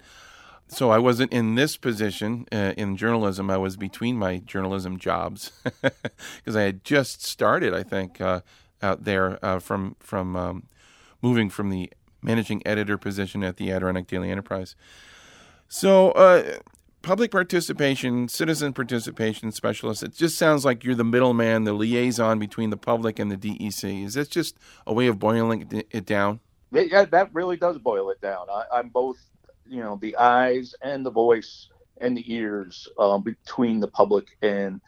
So 0.71 0.91
I 0.91 0.99
wasn't 0.99 1.33
in 1.33 1.57
this 1.57 1.77
position 1.77 2.47
uh, 2.53 2.75
in 2.77 2.97
journalism. 2.97 3.50
I 3.50 3.57
was 3.57 3.77
between 3.77 4.17
my 4.17 4.39
journalism 4.39 4.99
jobs 4.99 5.50
because 5.83 6.55
I 6.55 6.62
had 6.62 6.85
just 6.85 7.25
started. 7.25 7.75
I 7.75 7.83
think 7.83 8.21
uh, 8.21 8.43
out 8.81 9.05
there 9.05 9.45
uh, 9.45 9.59
from 9.59 9.97
from 9.99 10.37
um, 10.37 10.69
moving 11.23 11.50
from 11.50 11.71
the 11.71 11.93
managing 12.23 12.62
editor 12.67 12.97
position 12.97 13.43
at 13.43 13.57
the 13.57 13.73
Adirondack 13.73 14.07
Daily 14.07 14.31
Enterprise. 14.31 14.77
So, 15.69 16.11
uh, 16.12 16.59
public 17.03 17.31
participation, 17.31 18.29
citizen 18.29 18.73
participation 18.73 19.53
specialist, 19.53 20.03
it 20.03 20.15
just 20.15 20.37
sounds 20.37 20.65
like 20.65 20.85
you're 20.85 20.95
the 20.95 21.05
middleman, 21.05 21.65
the 21.65 21.73
liaison 21.73 22.39
between 22.39 22.71
the 22.71 22.77
public 22.77 23.19
and 23.19 23.31
the 23.31 23.37
DEC. 23.37 24.05
Is 24.05 24.15
that 24.15 24.31
just 24.31 24.57
a 24.87 24.93
way 24.93 25.07
of 25.07 25.19
boiling 25.19 25.85
it 25.91 26.07
down? 26.07 26.41
Yeah, 26.73 27.05
that 27.05 27.31
really 27.33 27.57
does 27.57 27.79
boil 27.79 28.11
it 28.11 28.21
down. 28.21 28.47
I, 28.50 28.79
am 28.79 28.89
both, 28.89 29.19
you 29.71 29.81
know, 29.81 29.99
the 30.03 30.17
eyes 30.17 30.75
and 30.83 31.07
the 31.07 31.11
voice 31.11 31.69
and 32.00 32.17
the 32.17 32.35
ears 32.35 32.89
um, 32.99 33.23
between 33.23 33.79
the 33.79 33.87
public 33.87 34.37
and 34.43 34.81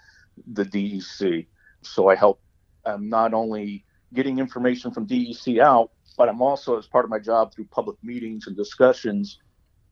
the 0.52 0.64
DEC. 0.64 1.46
So 1.82 2.08
I 2.08 2.16
help 2.16 2.40
um, 2.84 3.08
not 3.08 3.32
only 3.32 3.84
getting 4.12 4.40
information 4.40 4.90
from 4.90 5.06
DEC 5.06 5.60
out, 5.60 5.92
but 6.18 6.28
I'm 6.28 6.42
also, 6.42 6.76
as 6.78 6.86
part 6.86 7.04
of 7.04 7.10
my 7.10 7.20
job 7.20 7.54
through 7.54 7.66
public 7.66 7.96
meetings 8.02 8.48
and 8.48 8.56
discussions, 8.56 9.38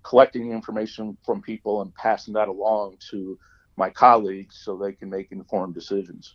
collecting 0.03 0.51
information 0.51 1.17
from 1.25 1.41
people 1.41 1.83
and 1.83 1.95
passing 1.95 2.35
that 2.35 2.49
along 2.49 2.97
to 3.11 3.39
my 3.77 3.91
colleagues 3.91 4.61
so 4.63 4.77
they 4.77 4.93
can 4.93 5.09
make 5.09 5.31
informed 5.31 5.75
decisions. 5.75 6.35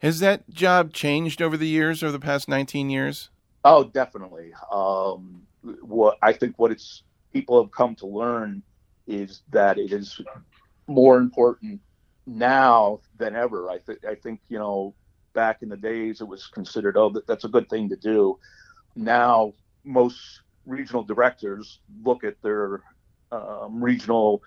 Has 0.00 0.20
that 0.20 0.48
job 0.48 0.92
changed 0.92 1.42
over 1.42 1.56
the 1.56 1.66
years, 1.66 2.02
over 2.02 2.12
the 2.12 2.20
past 2.20 2.48
19 2.48 2.88
years? 2.88 3.30
Oh, 3.64 3.84
definitely. 3.84 4.52
Um, 4.70 5.42
what 5.82 6.16
I 6.22 6.32
think 6.32 6.58
what 6.58 6.70
it's 6.70 7.02
people 7.32 7.62
have 7.62 7.70
come 7.72 7.94
to 7.96 8.06
learn 8.06 8.62
is 9.06 9.42
that 9.50 9.78
it 9.78 9.92
is 9.92 10.20
more 10.86 11.18
important 11.18 11.80
now 12.26 13.00
than 13.18 13.34
ever. 13.34 13.70
I 13.70 13.78
think 13.78 14.04
I 14.04 14.14
think 14.14 14.40
you 14.48 14.58
know 14.58 14.94
back 15.32 15.62
in 15.62 15.68
the 15.68 15.76
days 15.76 16.20
it 16.20 16.28
was 16.28 16.46
considered 16.48 16.96
oh 16.96 17.10
that, 17.10 17.26
that's 17.26 17.44
a 17.44 17.48
good 17.48 17.68
thing 17.70 17.88
to 17.88 17.96
do 17.96 18.36
now 18.96 19.52
most 19.84 20.42
regional 20.66 21.02
directors 21.02 21.80
look 22.04 22.24
at 22.24 22.34
their 22.42 22.82
um, 23.32 23.82
regional 23.82 24.42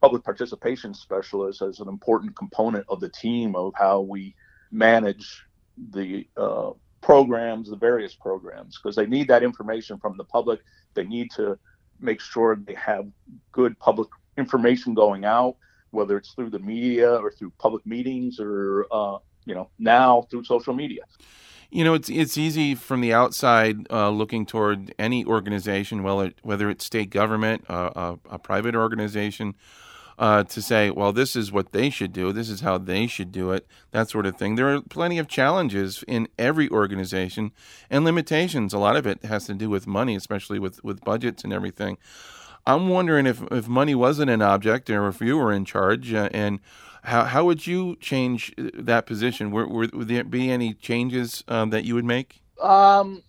public 0.00 0.24
participation 0.24 0.92
specialist 0.94 1.62
as 1.62 1.80
an 1.80 1.88
important 1.88 2.36
component 2.36 2.84
of 2.88 3.00
the 3.00 3.08
team 3.08 3.54
of 3.54 3.72
how 3.76 4.00
we 4.00 4.34
manage 4.70 5.44
the 5.92 6.26
uh, 6.36 6.70
programs, 7.00 7.70
the 7.70 7.76
various 7.76 8.14
programs, 8.14 8.78
because 8.78 8.96
they 8.96 9.06
need 9.06 9.28
that 9.28 9.42
information 9.42 9.98
from 9.98 10.16
the 10.16 10.24
public. 10.24 10.60
They 10.94 11.04
need 11.04 11.30
to 11.36 11.58
make 12.04 12.20
sure 12.20 12.56
they 12.56 12.74
have 12.74 13.06
good 13.52 13.78
public 13.78 14.08
information 14.36 14.94
going 14.94 15.24
out, 15.24 15.56
whether 15.90 16.16
it's 16.16 16.32
through 16.32 16.50
the 16.50 16.58
media 16.58 17.16
or 17.16 17.30
through 17.32 17.52
public 17.58 17.84
meetings 17.86 18.38
or, 18.40 18.86
uh, 18.92 19.18
you 19.44 19.54
know, 19.54 19.70
now 19.78 20.22
through 20.30 20.44
social 20.44 20.74
media. 20.74 21.02
You 21.70 21.82
know, 21.82 21.94
it's 21.94 22.08
it's 22.08 22.38
easy 22.38 22.76
from 22.76 23.00
the 23.00 23.12
outside 23.12 23.90
uh, 23.90 24.10
looking 24.10 24.46
toward 24.46 24.94
any 24.96 25.24
organization, 25.24 26.04
whether 26.04 26.26
it, 26.26 26.38
whether 26.42 26.70
it's 26.70 26.84
state 26.84 27.10
government, 27.10 27.64
uh, 27.68 27.90
a, 28.30 28.34
a, 28.34 28.38
private 28.38 28.76
organization, 28.76 29.56
uh, 30.18 30.44
to 30.44 30.62
say, 30.62 30.90
well, 30.90 31.12
this 31.12 31.34
is 31.34 31.50
what 31.50 31.72
they 31.72 31.90
should 31.90 32.12
do, 32.12 32.32
this 32.32 32.48
is 32.48 32.60
how 32.60 32.78
they 32.78 33.06
should 33.06 33.32
do 33.32 33.50
it, 33.50 33.66
that 33.90 34.08
sort 34.08 34.26
of 34.26 34.36
thing. 34.36 34.54
There 34.54 34.74
are 34.74 34.80
plenty 34.80 35.18
of 35.18 35.28
challenges 35.28 36.04
in 36.06 36.28
every 36.38 36.68
organization 36.70 37.52
and 37.90 38.04
limitations. 38.04 38.72
A 38.72 38.78
lot 38.78 38.96
of 38.96 39.06
it 39.06 39.24
has 39.24 39.46
to 39.46 39.54
do 39.54 39.68
with 39.68 39.86
money, 39.86 40.14
especially 40.14 40.58
with 40.58 40.82
with 40.84 41.04
budgets 41.04 41.44
and 41.44 41.52
everything. 41.52 41.98
I'm 42.66 42.88
wondering 42.88 43.26
if 43.26 43.42
if 43.50 43.68
money 43.68 43.94
wasn't 43.94 44.30
an 44.30 44.42
object, 44.42 44.88
or 44.88 45.08
if 45.08 45.20
you 45.20 45.36
were 45.36 45.52
in 45.52 45.64
charge, 45.64 46.12
uh, 46.14 46.28
and 46.32 46.60
how 47.02 47.24
how 47.24 47.44
would 47.44 47.66
you 47.66 47.96
change 47.96 48.54
uh, 48.56 48.70
that 48.74 49.06
position? 49.06 49.50
Were, 49.50 49.68
were, 49.68 49.88
would 49.92 50.08
there 50.08 50.24
be 50.24 50.50
any 50.50 50.74
changes 50.74 51.44
um, 51.48 51.70
that 51.70 51.84
you 51.84 51.94
would 51.94 52.04
make? 52.04 52.40
Um, 52.60 53.22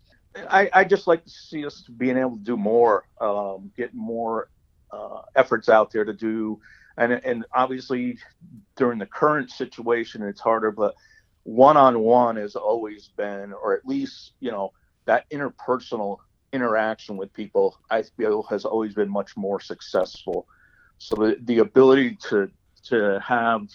I 0.49 0.69
I 0.71 0.83
just 0.83 1.07
like 1.07 1.23
to 1.23 1.29
see 1.29 1.65
us 1.65 1.81
being 1.97 2.17
able 2.17 2.37
to 2.37 2.43
do 2.43 2.57
more, 2.57 3.05
um, 3.19 3.71
get 3.75 3.93
more 3.93 4.49
uh, 4.95 5.21
efforts 5.35 5.69
out 5.69 5.91
there 5.91 6.05
to 6.05 6.13
do 6.13 6.59
and 6.97 7.13
and 7.13 7.45
obviously 7.53 8.17
during 8.75 8.99
the 8.99 9.05
current 9.05 9.51
situation 9.51 10.23
it's 10.23 10.41
harder, 10.41 10.71
but 10.71 10.95
one 11.43 11.77
on 11.77 11.99
one 11.99 12.37
has 12.37 12.55
always 12.55 13.09
been, 13.15 13.53
or 13.53 13.73
at 13.73 13.85
least 13.85 14.33
you 14.39 14.51
know 14.51 14.71
that 15.05 15.29
interpersonal 15.29 16.17
interaction 16.53 17.17
with 17.17 17.33
people, 17.33 17.77
I 17.89 18.03
feel 18.03 18.43
has 18.43 18.65
always 18.65 18.93
been 18.93 19.09
much 19.09 19.35
more 19.35 19.59
successful. 19.59 20.47
So 20.97 21.15
the, 21.15 21.37
the 21.41 21.59
ability 21.59 22.17
to 22.29 22.49
to 22.85 23.19
have 23.19 23.67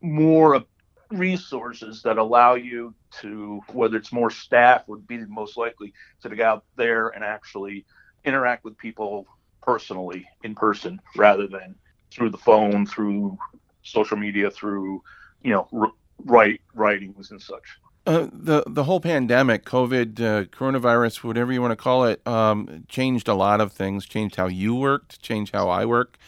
more 0.00 0.64
resources 1.10 2.02
that 2.02 2.18
allow 2.18 2.54
you 2.54 2.94
to, 3.20 3.60
whether 3.72 3.96
it's 3.96 4.12
more 4.12 4.30
staff 4.30 4.88
would 4.88 5.06
be 5.06 5.18
most 5.26 5.56
likely 5.56 5.92
to 6.22 6.28
get 6.30 6.40
out 6.40 6.64
there 6.76 7.08
and 7.08 7.22
actually 7.22 7.84
interact 8.24 8.64
with 8.64 8.76
people 8.76 9.26
personally 9.64 10.26
in 10.42 10.54
person 10.54 11.00
rather 11.16 11.46
than 11.46 11.74
through 12.10 12.30
the 12.30 12.38
phone, 12.38 12.86
through 12.86 13.38
social 13.82 14.16
media, 14.16 14.50
through 14.50 15.02
you 15.42 15.52
know 15.52 15.92
write 16.24 16.60
writings 16.74 17.30
and 17.30 17.40
such. 17.40 17.64
Uh, 18.06 18.28
the 18.32 18.62
the 18.66 18.84
whole 18.84 19.00
pandemic, 19.00 19.64
COVID, 19.64 20.20
uh, 20.20 20.44
coronavirus, 20.44 21.24
whatever 21.24 21.52
you 21.52 21.62
want 21.62 21.72
to 21.72 21.76
call 21.76 22.04
it, 22.04 22.24
um, 22.26 22.84
changed 22.88 23.28
a 23.28 23.34
lot 23.34 23.60
of 23.60 23.72
things. 23.72 24.04
Changed 24.06 24.36
how 24.36 24.46
you 24.46 24.74
worked, 24.74 25.22
changed 25.22 25.54
how 25.54 25.70
I 25.70 25.86
work, 25.86 26.18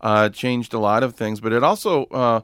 uh, 0.00 0.28
changed 0.28 0.72
a 0.72 0.78
lot 0.78 1.02
of 1.02 1.14
things. 1.16 1.40
But 1.40 1.52
it 1.52 1.64
also 1.64 2.04
uh, 2.06 2.40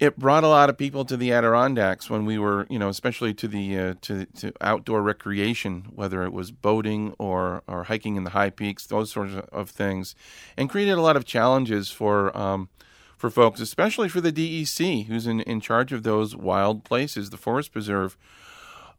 it 0.00 0.18
brought 0.18 0.44
a 0.44 0.48
lot 0.48 0.70
of 0.70 0.78
people 0.78 1.04
to 1.04 1.16
the 1.16 1.30
Adirondacks 1.30 2.08
when 2.08 2.24
we 2.24 2.38
were, 2.38 2.66
you 2.70 2.78
know, 2.78 2.88
especially 2.88 3.34
to 3.34 3.46
the 3.46 3.78
uh, 3.78 3.94
to 4.00 4.24
to 4.38 4.52
outdoor 4.62 5.02
recreation, 5.02 5.86
whether 5.94 6.24
it 6.24 6.32
was 6.32 6.50
boating 6.50 7.14
or 7.18 7.62
or 7.68 7.84
hiking 7.84 8.16
in 8.16 8.24
the 8.24 8.30
high 8.30 8.50
peaks, 8.50 8.86
those 8.86 9.12
sorts 9.12 9.34
of 9.52 9.70
things, 9.70 10.14
and 10.56 10.70
created 10.70 10.92
a 10.92 11.02
lot 11.02 11.16
of 11.16 11.24
challenges 11.24 11.90
for. 11.90 12.36
Um, 12.36 12.70
for 13.16 13.28
folks, 13.28 13.60
especially 13.60 14.08
for 14.08 14.22
the 14.22 14.32
DEC, 14.32 15.04
who's 15.04 15.26
in, 15.26 15.40
in 15.42 15.60
charge 15.60 15.92
of 15.92 16.04
those 16.04 16.34
wild 16.34 16.84
places, 16.84 17.28
the 17.28 17.36
forest 17.36 17.70
preserve. 17.70 18.16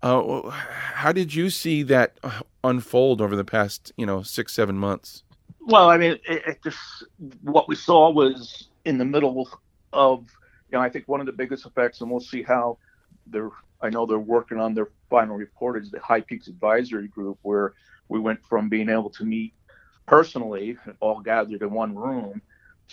Uh, 0.03 0.48
how 0.51 1.12
did 1.12 1.34
you 1.34 1.50
see 1.50 1.81
that 1.81 2.20
unfold 2.63 3.20
over 3.20 3.36
the 3.36 3.43
past, 3.43 3.91
you 3.98 4.05
know, 4.05 4.22
six, 4.22 4.53
seven 4.53 4.77
months? 4.77 5.24
Well, 5.62 5.89
I 5.89 5.98
mean, 5.98 6.20
it, 6.29 6.43
it 6.46 6.60
just 6.63 6.77
what 7.41 7.67
we 7.67 7.75
saw 7.75 8.12
was 8.12 8.67
in 8.86 9.00
the 9.00 9.05
middle 9.05 9.50
of, 9.91 10.27
you 10.71 10.77
know, 10.77 10.83
I 10.83 10.89
think 10.89 11.07
one 11.07 11.19
of 11.19 11.25
the 11.25 11.33
biggest 11.33 11.65
effects, 11.65 12.01
and 12.01 12.09
we'll 12.09 12.19
see 12.19 12.43
how 12.43 12.77
they're. 13.27 13.51
I 13.83 13.89
know 13.89 14.05
they're 14.05 14.19
working 14.19 14.59
on 14.59 14.75
their 14.75 14.89
final 15.09 15.35
report 15.35 15.81
is 15.81 15.89
the 15.89 15.99
High 15.99 16.21
Peaks 16.21 16.47
Advisory 16.47 17.07
Group, 17.07 17.39
where 17.41 17.73
we 18.09 18.19
went 18.19 18.39
from 18.47 18.69
being 18.69 18.89
able 18.89 19.09
to 19.09 19.25
meet 19.25 19.53
personally, 20.05 20.77
all 20.99 21.19
gathered 21.19 21.61
in 21.61 21.71
one 21.71 21.95
room, 21.95 22.41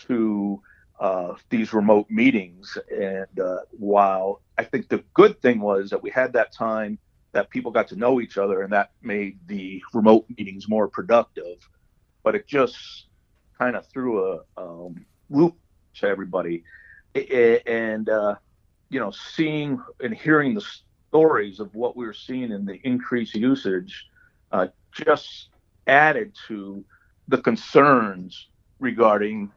to 0.06 0.62
uh, 0.98 1.34
these 1.50 1.72
remote 1.72 2.06
meetings. 2.10 2.76
And 2.90 3.38
uh, 3.38 3.58
while 3.72 4.40
I 4.56 4.64
think 4.64 4.88
the 4.88 5.04
good 5.14 5.40
thing 5.42 5.60
was 5.60 5.90
that 5.90 6.02
we 6.02 6.10
had 6.10 6.32
that 6.32 6.52
time 6.52 6.98
that 7.32 7.50
people 7.50 7.70
got 7.70 7.88
to 7.88 7.96
know 7.96 8.20
each 8.20 8.38
other, 8.38 8.62
and 8.62 8.72
that 8.72 8.90
made 9.02 9.38
the 9.46 9.82
remote 9.92 10.24
meetings 10.36 10.68
more 10.68 10.88
productive. 10.88 11.68
But 12.22 12.34
it 12.34 12.46
just 12.46 13.06
kind 13.58 13.76
of 13.76 13.86
threw 13.86 14.32
a 14.32 14.40
um, 14.56 15.04
loop 15.28 15.56
to 15.96 16.06
everybody, 16.06 16.64
and 17.14 18.08
uh, 18.08 18.34
you 18.90 19.00
know, 19.00 19.10
seeing 19.10 19.82
and 20.00 20.14
hearing 20.14 20.54
the 20.54 20.64
stories 21.08 21.60
of 21.60 21.74
what 21.74 21.96
we 21.96 22.06
were 22.06 22.12
seeing 22.12 22.52
in 22.52 22.64
the 22.64 22.80
increased 22.84 23.34
usage 23.34 24.06
uh, 24.52 24.68
just 24.92 25.48
added 25.86 26.34
to 26.46 26.84
the 27.28 27.38
concerns 27.38 28.48
regarding 28.78 29.50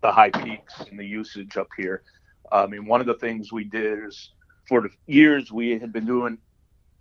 the 0.00 0.10
high 0.10 0.30
peaks 0.30 0.80
and 0.90 0.98
the 0.98 1.04
usage 1.04 1.56
up 1.56 1.68
here. 1.76 2.02
I 2.50 2.66
mean, 2.66 2.86
one 2.86 3.00
of 3.00 3.06
the 3.06 3.14
things 3.14 3.52
we 3.52 3.64
did 3.64 4.04
is 4.04 4.30
for 4.66 4.80
the 4.80 4.90
years 5.06 5.50
we 5.52 5.78
had 5.78 5.92
been 5.92 6.06
doing 6.06 6.38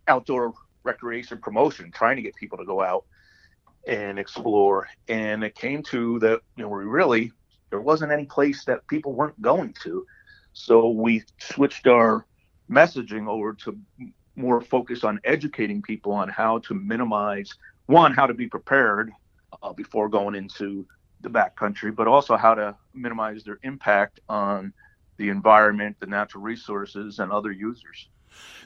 outdoor 0.08 0.53
recreation 0.84 1.38
promotion, 1.38 1.91
trying 1.91 2.15
to 2.15 2.21
get 2.21 2.36
people 2.36 2.58
to 2.58 2.65
go 2.65 2.81
out 2.81 3.05
and 3.88 4.19
explore. 4.19 4.88
And 5.08 5.43
it 5.43 5.55
came 5.55 5.84
to 5.84 6.19
that, 6.19 6.41
you 6.55 6.63
know, 6.63 6.69
we 6.69 6.84
really, 6.84 7.31
there 7.69 7.82
wasn't 7.82 8.12
any 8.12 8.25
place 8.25 8.65
that 8.65 8.88
people 8.88 9.13
weren't 9.13 9.41
going 9.41 9.73
to. 9.84 10.06
So 10.53 10.89
we 10.89 11.23
switched 11.39 11.88
our 11.88 12.25
messaging 12.69 13.27
over 13.27 13.53
to 13.53 13.77
more 14.36 14.62
focus 14.62 15.03
on 15.03 15.19
educating 15.23 15.82
people 15.82 16.12
on 16.12 16.30
how 16.30 16.60
to 16.60 16.73
minimize, 16.73 17.53
one, 17.88 18.13
how 18.13 18.27
to 18.27 18.34
be 18.34 18.47
prepared 18.47 19.12
uh, 19.62 19.73
before 19.73 20.10
going 20.10 20.36
into 20.36 20.86
the 21.21 21.30
backcountry, 21.30 21.95
but 21.95 22.08
also 22.08 22.38
how 22.38 22.53
to 22.53 22.75
minimize 22.93 23.43
their 23.43 23.60
impact 23.63 24.19
on 24.30 24.73
the 25.17 25.30
environment, 25.30 25.97
the 25.99 26.06
natural 26.06 26.43
resources, 26.43 27.19
and 27.19 27.32
other 27.32 27.51
users. 27.51 28.08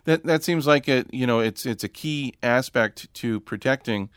That 0.04 0.26
that 0.26 0.44
seems 0.44 0.68
like 0.68 0.90
it. 0.90 1.14
You 1.14 1.26
know, 1.26 1.40
it's 1.40 1.66
it's 1.66 1.84
a 1.84 1.90
key 1.90 2.34
aspect 2.44 3.14
to 3.16 3.40
protecting 3.40 4.10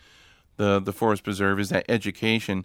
the 0.56 0.80
the 0.80 0.92
forest 0.92 1.22
preserve 1.22 1.60
is 1.60 1.68
that 1.68 1.84
education. 1.88 2.64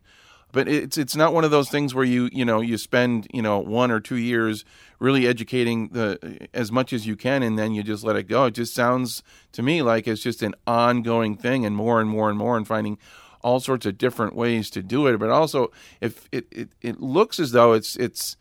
But 0.52 0.68
it's 0.68 0.98
it's 0.98 1.16
not 1.16 1.34
one 1.34 1.44
of 1.44 1.52
those 1.52 1.70
things 1.70 1.94
where 1.94 2.06
you 2.06 2.30
you 2.32 2.44
know 2.44 2.60
you 2.60 2.78
spend 2.78 3.28
you 3.32 3.42
know 3.42 3.60
one 3.60 3.92
or 3.92 4.00
two 4.00 4.18
years 4.18 4.66
really 5.00 5.28
educating 5.28 5.90
the 5.90 6.48
as 6.54 6.72
much 6.72 6.92
as 6.92 7.06
you 7.06 7.16
can 7.16 7.44
and 7.44 7.58
then 7.58 7.74
you 7.74 7.84
just 7.84 8.04
let 8.04 8.16
it 8.16 8.28
go. 8.28 8.46
It 8.46 8.56
just 8.56 8.74
sounds 8.74 9.22
to 9.52 9.62
me 9.62 9.82
like 9.82 10.08
it's 10.08 10.24
just 10.24 10.42
an 10.42 10.56
ongoing 10.66 11.36
thing 11.36 11.66
and 11.66 11.76
more 11.76 12.02
and 12.02 12.10
more 12.10 12.30
and 12.30 12.38
more 12.38 12.58
and 12.58 12.68
finding 12.68 12.98
all 13.42 13.60
sorts 13.60 13.86
of 13.86 13.98
different 13.98 14.36
ways 14.36 14.70
to 14.72 14.82
do 14.82 15.08
it. 15.08 15.18
But 15.18 15.30
also, 15.30 15.72
if 16.02 16.28
it, 16.32 16.48
it, 16.52 16.70
it 16.82 17.00
looks 17.00 17.40
as 17.40 17.52
though 17.52 17.74
it's 17.74 17.96
it's 17.96 18.36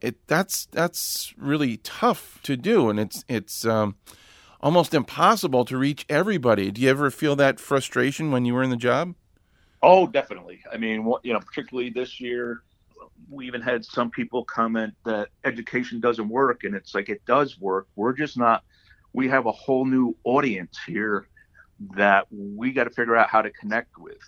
it 0.00 0.26
that's 0.26 0.66
that's 0.66 1.34
really 1.36 1.78
tough 1.78 2.40
to 2.44 2.56
do, 2.56 2.88
and 2.88 2.98
it's 2.98 3.24
it's 3.28 3.66
um, 3.66 3.96
almost 4.60 4.94
impossible 4.94 5.64
to 5.66 5.76
reach 5.76 6.06
everybody. 6.08 6.70
Do 6.70 6.80
you 6.80 6.88
ever 6.88 7.10
feel 7.10 7.36
that 7.36 7.60
frustration 7.60 8.30
when 8.30 8.44
you 8.44 8.54
were 8.54 8.62
in 8.62 8.70
the 8.70 8.76
job? 8.76 9.14
Oh, 9.82 10.06
definitely. 10.06 10.62
I 10.72 10.76
mean, 10.76 11.12
you 11.22 11.32
know, 11.32 11.40
particularly 11.40 11.90
this 11.90 12.20
year, 12.20 12.62
we 13.28 13.46
even 13.46 13.60
had 13.60 13.84
some 13.84 14.10
people 14.10 14.44
comment 14.44 14.94
that 15.04 15.28
education 15.44 16.00
doesn't 16.00 16.28
work, 16.28 16.64
and 16.64 16.74
it's 16.74 16.94
like 16.94 17.08
it 17.08 17.24
does 17.26 17.58
work. 17.58 17.88
We're 17.96 18.12
just 18.12 18.38
not. 18.38 18.62
We 19.12 19.28
have 19.28 19.46
a 19.46 19.52
whole 19.52 19.84
new 19.84 20.16
audience 20.24 20.78
here 20.86 21.26
that 21.96 22.26
we 22.30 22.72
got 22.72 22.84
to 22.84 22.90
figure 22.90 23.16
out 23.16 23.28
how 23.28 23.42
to 23.42 23.50
connect 23.50 23.98
with. 23.98 24.18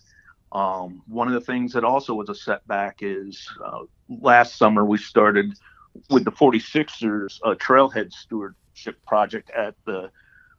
Um, 0.52 1.02
one 1.06 1.28
of 1.28 1.34
the 1.34 1.40
things 1.40 1.72
that 1.72 1.84
also 1.84 2.14
was 2.14 2.28
a 2.28 2.34
setback 2.34 2.98
is 3.00 3.46
uh, 3.64 3.80
last 4.08 4.56
summer 4.56 4.84
we 4.84 4.98
started 4.98 5.52
with 6.10 6.24
the 6.24 6.32
46ers 6.32 7.40
uh, 7.44 7.54
Trailhead 7.54 8.12
Stewardship 8.12 9.04
Project 9.06 9.50
at 9.50 9.74
the 9.84 10.10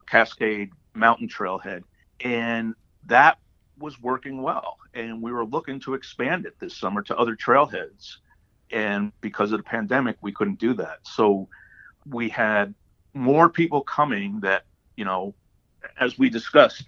Cascade 0.10 0.72
Mountain 0.94 1.30
Trailhead. 1.30 1.84
And 2.22 2.76
that 3.06 3.38
was 3.78 4.00
working 4.02 4.42
well. 4.42 4.78
And 4.94 5.22
we 5.22 5.32
were 5.32 5.46
looking 5.46 5.80
to 5.82 5.94
expand 5.94 6.46
it 6.46 6.60
this 6.60 6.76
summer 6.76 7.02
to 7.04 7.18
other 7.18 7.36
trailheads. 7.36 8.18
And 8.72 9.12
because 9.22 9.52
of 9.52 9.60
the 9.60 9.64
pandemic, 9.64 10.18
we 10.22 10.32
couldn't 10.32 10.60
do 10.60 10.74
that. 10.76 11.00
So 11.04 11.48
we 12.06 12.30
had 12.30 12.74
more 13.14 13.50
people 13.50 13.82
coming 13.82 14.40
that, 14.42 14.66
you 14.96 15.06
know, 15.06 15.34
as 16.00 16.18
we 16.18 16.30
discussed, 16.30 16.86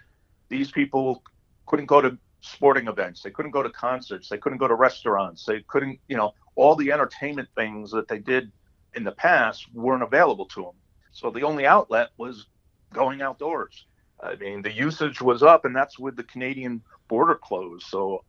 these 0.49 0.71
people 0.71 1.23
couldn't 1.65 1.85
go 1.85 2.01
to 2.01 2.17
sporting 2.41 2.87
events, 2.87 3.21
they 3.21 3.31
couldn't 3.31 3.51
go 3.51 3.63
to 3.63 3.69
concerts, 3.69 4.29
they 4.29 4.37
couldn't 4.37 4.57
go 4.57 4.67
to 4.67 4.75
restaurants, 4.75 5.45
they 5.45 5.61
couldn't, 5.67 5.99
you 6.07 6.15
know, 6.15 6.33
all 6.55 6.75
the 6.75 6.91
entertainment 6.91 7.49
things 7.55 7.91
that 7.91 8.07
they 8.07 8.19
did 8.19 8.51
in 8.95 9.03
the 9.03 9.11
past 9.11 9.67
weren't 9.73 10.03
available 10.03 10.45
to 10.45 10.61
them. 10.63 10.73
So 11.11 11.29
the 11.29 11.41
only 11.43 11.65
outlet 11.65 12.09
was 12.17 12.47
going 12.93 13.21
outdoors. 13.21 13.85
I 14.21 14.35
mean, 14.35 14.61
the 14.61 14.71
usage 14.71 15.21
was 15.21 15.43
up, 15.43 15.65
and 15.65 15.75
that's 15.75 15.99
with 15.99 16.15
the 16.15 16.23
Canadian 16.23 16.81
border 17.07 17.35
closed. 17.35 17.85
So, 17.87 18.23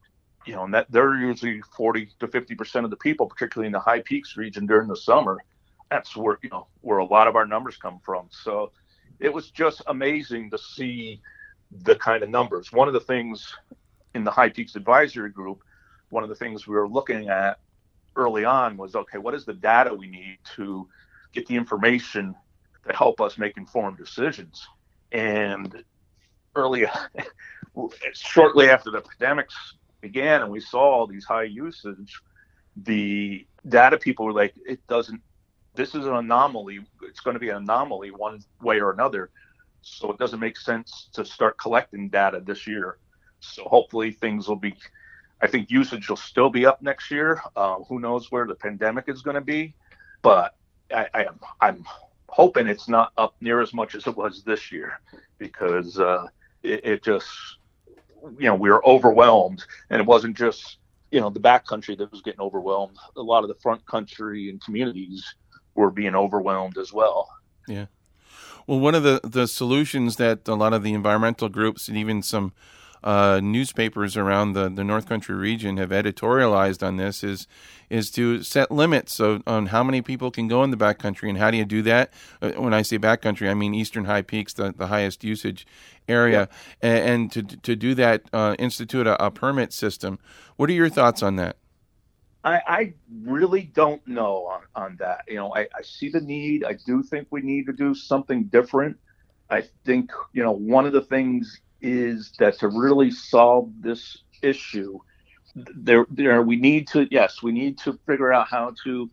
you 0.47 0.55
know, 0.55 0.65
and 0.65 0.75
that 0.75 0.91
they're 0.91 1.17
usually 1.17 1.63
40 1.77 2.11
to 2.21 2.29
50 2.29 2.55
percent 2.55 2.85
of 2.85 2.91
the 2.91 2.97
people, 2.97 3.27
particularly 3.27 3.67
in 3.67 3.73
the 3.73 3.81
high 3.81 4.01
peaks 4.01 4.37
region 4.37 4.67
during 4.67 4.89
the 4.89 4.97
summer. 4.97 5.39
That's 5.91 6.15
where 6.17 6.39
you 6.43 6.51
know 6.51 6.67
where 6.83 6.99
a 6.99 7.05
lot 7.05 7.29
of 7.29 7.37
our 7.37 7.47
numbers 7.47 7.77
come 7.77 8.01
from. 8.05 8.29
So, 8.31 8.73
it 9.21 9.33
was 9.33 9.51
just 9.51 9.83
amazing 9.87 10.51
to 10.51 10.59
see 10.59 11.21
the 11.71 11.97
kind 11.97 12.23
of 12.23 12.31
numbers. 12.31 12.73
One 12.73 12.89
of 12.89 12.95
the 12.95 13.01
things 13.01 13.55
in 14.15 14.25
the 14.25 14.31
High 14.31 14.49
Peaks 14.51 14.77
Advisory 14.77 15.31
Group, 15.31 15.63
one 16.11 16.23
of 16.23 16.29
the 16.29 16.35
things 16.35 16.67
we 16.67 16.75
were 16.75 16.89
looking 16.89 17.29
at 17.29 17.59
early 18.17 18.45
on 18.45 18.77
was 18.77 18.95
okay, 18.95 19.19
what 19.19 19.35
is 19.35 19.45
the 19.45 19.55
data 19.55 19.95
we 19.95 20.09
need 20.09 20.39
to 20.57 20.89
get 21.33 21.47
the 21.47 21.57
information 21.57 22.35
to 22.87 22.95
help 22.95 23.21
us 23.21 23.39
make 23.39 23.57
informed 23.57 23.99
decisions? 23.99 24.67
And 25.13 25.85
early, 26.55 26.87
shortly 28.13 28.69
after 28.69 28.91
the 28.91 29.03
pandemics 29.03 29.55
began 30.01 30.43
and 30.43 30.51
we 30.51 30.61
saw 30.61 30.81
all 30.81 31.07
these 31.07 31.25
high 31.25 31.45
usage, 31.45 32.21
the 32.77 33.47
data 33.69 33.99
people 33.99 34.27
were 34.27 34.33
like, 34.33 34.55
it 34.67 34.87
doesn't, 34.87 35.21
this 35.75 35.95
is 35.95 36.07
an 36.07 36.15
anomaly. 36.15 36.81
It's 37.03 37.21
going 37.21 37.35
to 37.35 37.41
be 37.41 37.51
an 37.51 37.57
anomaly 37.57 38.11
one 38.11 38.43
way 38.61 38.81
or 38.81 38.93
another. 38.93 39.31
So 39.83 40.11
it 40.11 40.19
doesn't 40.19 40.41
make 40.41 40.57
sense 40.57 41.09
to 41.13 41.25
start 41.25 41.59
collecting 41.59 42.09
data 42.09 42.41
this 42.45 42.67
year. 42.67 42.99
So 43.41 43.65
hopefully 43.65 44.11
things 44.11 44.49
will 44.49 44.57
be 44.57 44.75
I 45.41 45.47
think 45.47 45.71
usage 45.71 46.09
will 46.09 46.17
still 46.17 46.51
be 46.51 46.67
up 46.67 46.83
next 46.83 47.11
year. 47.11 47.41
Uh, 47.55 47.77
who 47.89 48.01
knows 48.01 48.31
where 48.31 48.47
the 48.47 48.55
pandemic 48.55 49.05
is 49.09 49.23
going 49.23 49.37
to 49.37 49.41
be, 49.41 49.75
but 50.23 50.57
I, 50.93 51.07
I, 51.15 51.25
am 51.25 51.41
I'm 51.61 51.85
hoping 52.29 52.67
it's 52.67 52.89
not 52.89 53.13
up 53.17 53.35
near 53.41 53.61
as 53.61 53.75
much 53.75 53.95
as 53.95 54.07
it 54.07 54.17
was 54.17 54.43
this 54.43 54.71
year 54.71 55.01
because 55.39 55.99
uh, 55.99 56.27
it, 56.63 56.85
it 56.85 57.03
just 57.03 57.29
you 58.39 58.47
know 58.47 58.55
we 58.55 58.71
were 58.71 58.87
overwhelmed, 58.87 59.65
and 59.91 60.01
it 60.01 60.07
wasn't 60.07 60.37
just 60.37 60.79
you 61.11 61.21
know 61.21 61.31
the 61.31 61.41
back 61.41 61.67
country 61.67 61.95
that 61.97 62.11
was 62.11 62.23
getting 62.23 62.41
overwhelmed. 62.41 62.97
A 63.17 63.23
lot 63.23 63.45
of 63.45 63.49
the 63.49 63.57
front 63.57 63.85
country 63.87 64.51
and 64.51 64.63
communities 64.63 65.35
were 65.75 65.91
being 65.91 66.15
overwhelmed 66.15 66.77
as 66.79 66.93
well. 66.93 67.29
Yeah. 67.67 67.87
Well, 68.67 68.81
one 68.81 68.95
of 68.95 69.03
the, 69.03 69.21
the 69.25 69.47
solutions 69.47 70.17
that 70.17 70.47
a 70.47 70.55
lot 70.55 70.75
of 70.75 70.83
the 70.83 70.93
environmental 70.93 71.49
groups 71.49 71.89
and 71.89 71.97
even 71.97 72.23
some 72.23 72.53
uh, 73.03 73.41
newspapers 73.43 74.17
around 74.17 74.53
the, 74.53 74.69
the 74.69 74.85
North 74.85 75.07
Country 75.07 75.35
region 75.35 75.77
have 75.77 75.91
editorialized 75.91 76.87
on 76.87 76.97
this 76.97 77.23
is 77.23 77.47
is 77.91 78.11
to 78.11 78.43
set 78.43 78.71
limits 78.71 79.19
of, 79.19 79.43
on 79.47 79.67
how 79.67 79.83
many 79.83 80.03
people 80.03 80.31
can 80.31 80.47
go 80.47 80.63
in 80.63 80.71
the 80.71 80.77
backcountry 80.77 81.29
and 81.29 81.39
how 81.39 81.51
do 81.51 81.57
you 81.57 81.65
do 81.65 81.81
that? 81.81 82.13
Uh, 82.43 82.51
when 82.51 82.75
I 82.75 82.83
say 82.83 82.99
backcountry, 82.99 83.51
I 83.51 83.55
mean 83.55 83.73
Eastern 83.73 84.05
High 84.05 84.21
Peaks, 84.21 84.53
the, 84.53 84.75
the 84.77 84.89
highest 84.89 85.25
usage 85.25 85.67
area, 86.07 86.49
yeah. 86.83 86.91
and, 86.91 87.09
and, 87.09 87.33
to 87.33 87.57
to 87.57 87.77
do 87.77 87.95
that, 87.95 88.23
uh, 88.33 88.57
institute 88.59 89.07
a, 89.07 89.25
a, 89.25 89.31
permit 89.31 89.73
system. 89.73 90.19
What 90.57 90.69
are 90.69 90.75
your 90.75 90.89
thoughts 90.91 91.23
on 91.23 91.37
that? 91.37 91.57
I, 92.45 92.63
I 92.67 92.95
really 93.25 93.63
don't 93.63 94.07
know 94.07 94.47
on, 94.47 94.63
on 94.75 94.97
that. 95.01 95.25
You 95.29 95.37
know, 95.37 95.55
I, 95.55 95.63
I 95.63 95.83
see 95.83 96.09
the 96.09 96.21
need. 96.21 96.65
I 96.65 96.75
do 96.87 97.03
think 97.03 97.29
we 97.31 97.43
need 97.43 97.67
to 97.67 97.73
do 97.73 97.95
something 97.95 98.45
different. 98.45 98.97
I 99.51 99.65
think 99.85 100.11
you 100.33 100.43
know 100.43 100.53
one 100.53 100.87
of 100.87 100.93
the 100.93 101.03
things 101.03 101.61
is 101.81 102.33
that 102.39 102.59
to 102.59 102.69
really 102.69 103.11
solve 103.11 103.71
this 103.81 104.19
issue, 104.43 104.99
there, 105.55 106.07
there 106.11 106.43
we 106.43 106.57
need 106.57 106.89
to 106.89 107.09
yes, 107.11 107.43
we 107.43 107.53
need 107.53 107.79
to 107.79 107.99
figure 108.07 108.33
out 108.33 108.49
how 108.49 108.75
to 108.85 109.11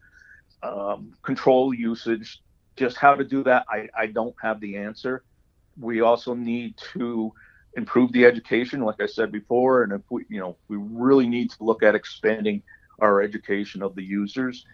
um, 0.63 1.13
control 1.21 1.73
usage. 1.73 2.41
Just 2.75 2.97
how 2.97 3.15
to 3.15 3.23
do 3.23 3.43
that, 3.43 3.65
I, 3.69 3.87
I 3.97 4.07
don't 4.07 4.35
have 4.41 4.59
the 4.59 4.77
answer. 4.77 5.23
We 5.79 6.01
also 6.01 6.33
need 6.33 6.75
to 6.93 7.31
improve 7.77 8.11
the 8.11 8.25
education, 8.25 8.81
like 8.81 9.01
I 9.01 9.05
said 9.05 9.31
before, 9.31 9.83
and 9.83 9.93
if 9.93 10.01
we, 10.09 10.25
you 10.29 10.39
know, 10.39 10.57
we 10.67 10.77
really 10.77 11.27
need 11.27 11.51
to 11.51 11.63
look 11.63 11.83
at 11.83 11.95
expanding 11.95 12.63
our 12.99 13.21
education 13.21 13.81
of 13.81 13.95
the 13.95 14.03
users. 14.03 14.65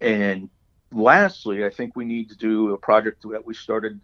And 0.00 0.48
lastly, 0.92 1.64
I 1.64 1.70
think 1.70 1.96
we 1.96 2.04
need 2.04 2.28
to 2.30 2.36
do 2.36 2.72
a 2.72 2.78
project 2.78 3.22
that 3.30 3.44
we 3.44 3.54
started 3.54 4.00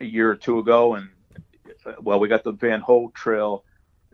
a 0.00 0.04
year 0.04 0.30
or 0.30 0.36
two 0.36 0.58
ago, 0.58 0.94
and 0.94 1.08
well, 2.00 2.20
we 2.20 2.28
got 2.28 2.44
the 2.44 2.52
Van 2.52 2.80
Hoge 2.80 3.12
Trail 3.14 3.64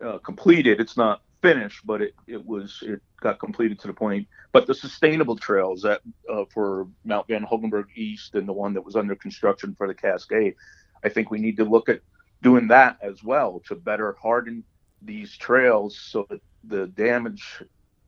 uh, 0.03 0.17
completed. 0.19 0.79
It's 0.79 0.97
not 0.97 1.21
finished, 1.41 1.85
but 1.85 2.01
it, 2.01 2.15
it 2.27 2.45
was 2.45 2.79
it 2.81 3.01
got 3.21 3.39
completed 3.39 3.79
to 3.79 3.87
the 3.87 3.93
point. 3.93 4.27
But 4.51 4.67
the 4.67 4.73
sustainable 4.73 5.35
trails 5.35 5.81
that 5.83 6.01
uh, 6.31 6.45
for 6.53 6.87
Mount 7.03 7.27
Van 7.27 7.45
Hoevenberg 7.45 7.85
East 7.95 8.35
and 8.35 8.47
the 8.47 8.53
one 8.53 8.73
that 8.73 8.83
was 8.83 8.95
under 8.95 9.15
construction 9.15 9.75
for 9.77 9.87
the 9.87 9.93
Cascade, 9.93 10.55
I 11.03 11.09
think 11.09 11.29
we 11.29 11.39
need 11.39 11.57
to 11.57 11.65
look 11.65 11.89
at 11.89 12.01
doing 12.41 12.67
that 12.67 12.97
as 13.01 13.23
well 13.23 13.61
to 13.67 13.75
better 13.75 14.15
harden 14.21 14.63
these 15.01 15.37
trails 15.37 15.97
so 15.97 16.25
that 16.29 16.41
the 16.63 16.87
damage 16.87 17.63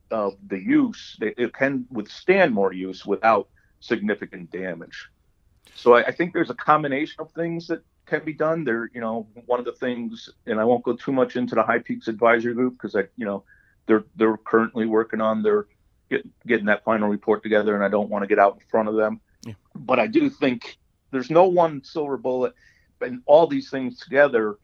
of 0.10 0.36
the 0.48 0.58
use 0.58 1.18
it 1.22 1.54
can 1.54 1.86
withstand 1.92 2.54
more 2.54 2.74
use 2.74 3.06
without 3.06 3.50
significant 3.80 4.50
damage. 4.52 5.10
So 5.76 5.94
I, 5.94 6.06
I 6.06 6.12
think 6.12 6.34
there's 6.34 6.50
a 6.50 6.56
combination 6.56 7.18
of 7.20 7.32
things 7.32 7.68
that 7.68 7.82
can 8.08 8.24
be 8.26 8.34
done. 8.34 8.64
There, 8.64 8.90
you 8.94 9.02
know, 9.02 9.28
one 9.46 9.60
of 9.60 9.66
the 9.66 9.74
things, 9.74 10.30
and 10.46 10.60
I 10.60 10.64
won't 10.64 10.84
go 10.84 10.96
too 10.96 11.12
much 11.12 11.36
into 11.36 11.56
the 11.56 11.64
High 11.64 11.80
Peaks 11.80 12.08
Advisory 12.08 12.54
Group 12.54 12.74
because 12.74 12.96
I, 12.96 13.04
you 13.18 13.26
know, 13.26 13.44
they're 13.86 14.06
they're 14.16 14.38
currently 14.38 14.86
working 14.86 15.22
on 15.22 15.44
their 15.44 15.68
get, 16.10 16.26
getting 16.48 16.66
that 16.66 16.84
final 16.84 17.10
report 17.10 17.44
together, 17.44 17.76
and 17.76 17.84
I 17.84 17.90
don't 17.90 18.10
want 18.10 18.24
to 18.24 18.28
get 18.28 18.40
out 18.40 18.56
in 18.56 18.62
front 18.70 18.90
of 18.90 18.96
them. 18.96 19.22
Yeah. 19.46 19.54
But 19.76 20.00
I 20.00 20.08
do 20.08 20.30
think 20.30 20.78
there's 21.12 21.30
no 21.30 21.46
one 21.46 21.84
silver 21.84 22.18
bullet, 22.18 22.54
and 23.02 23.22
all 23.26 23.48
these 23.48 23.70
things 23.70 24.00
together, 24.00 24.58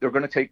they're 0.00 0.10
going 0.10 0.22
to 0.22 0.28
take 0.28 0.50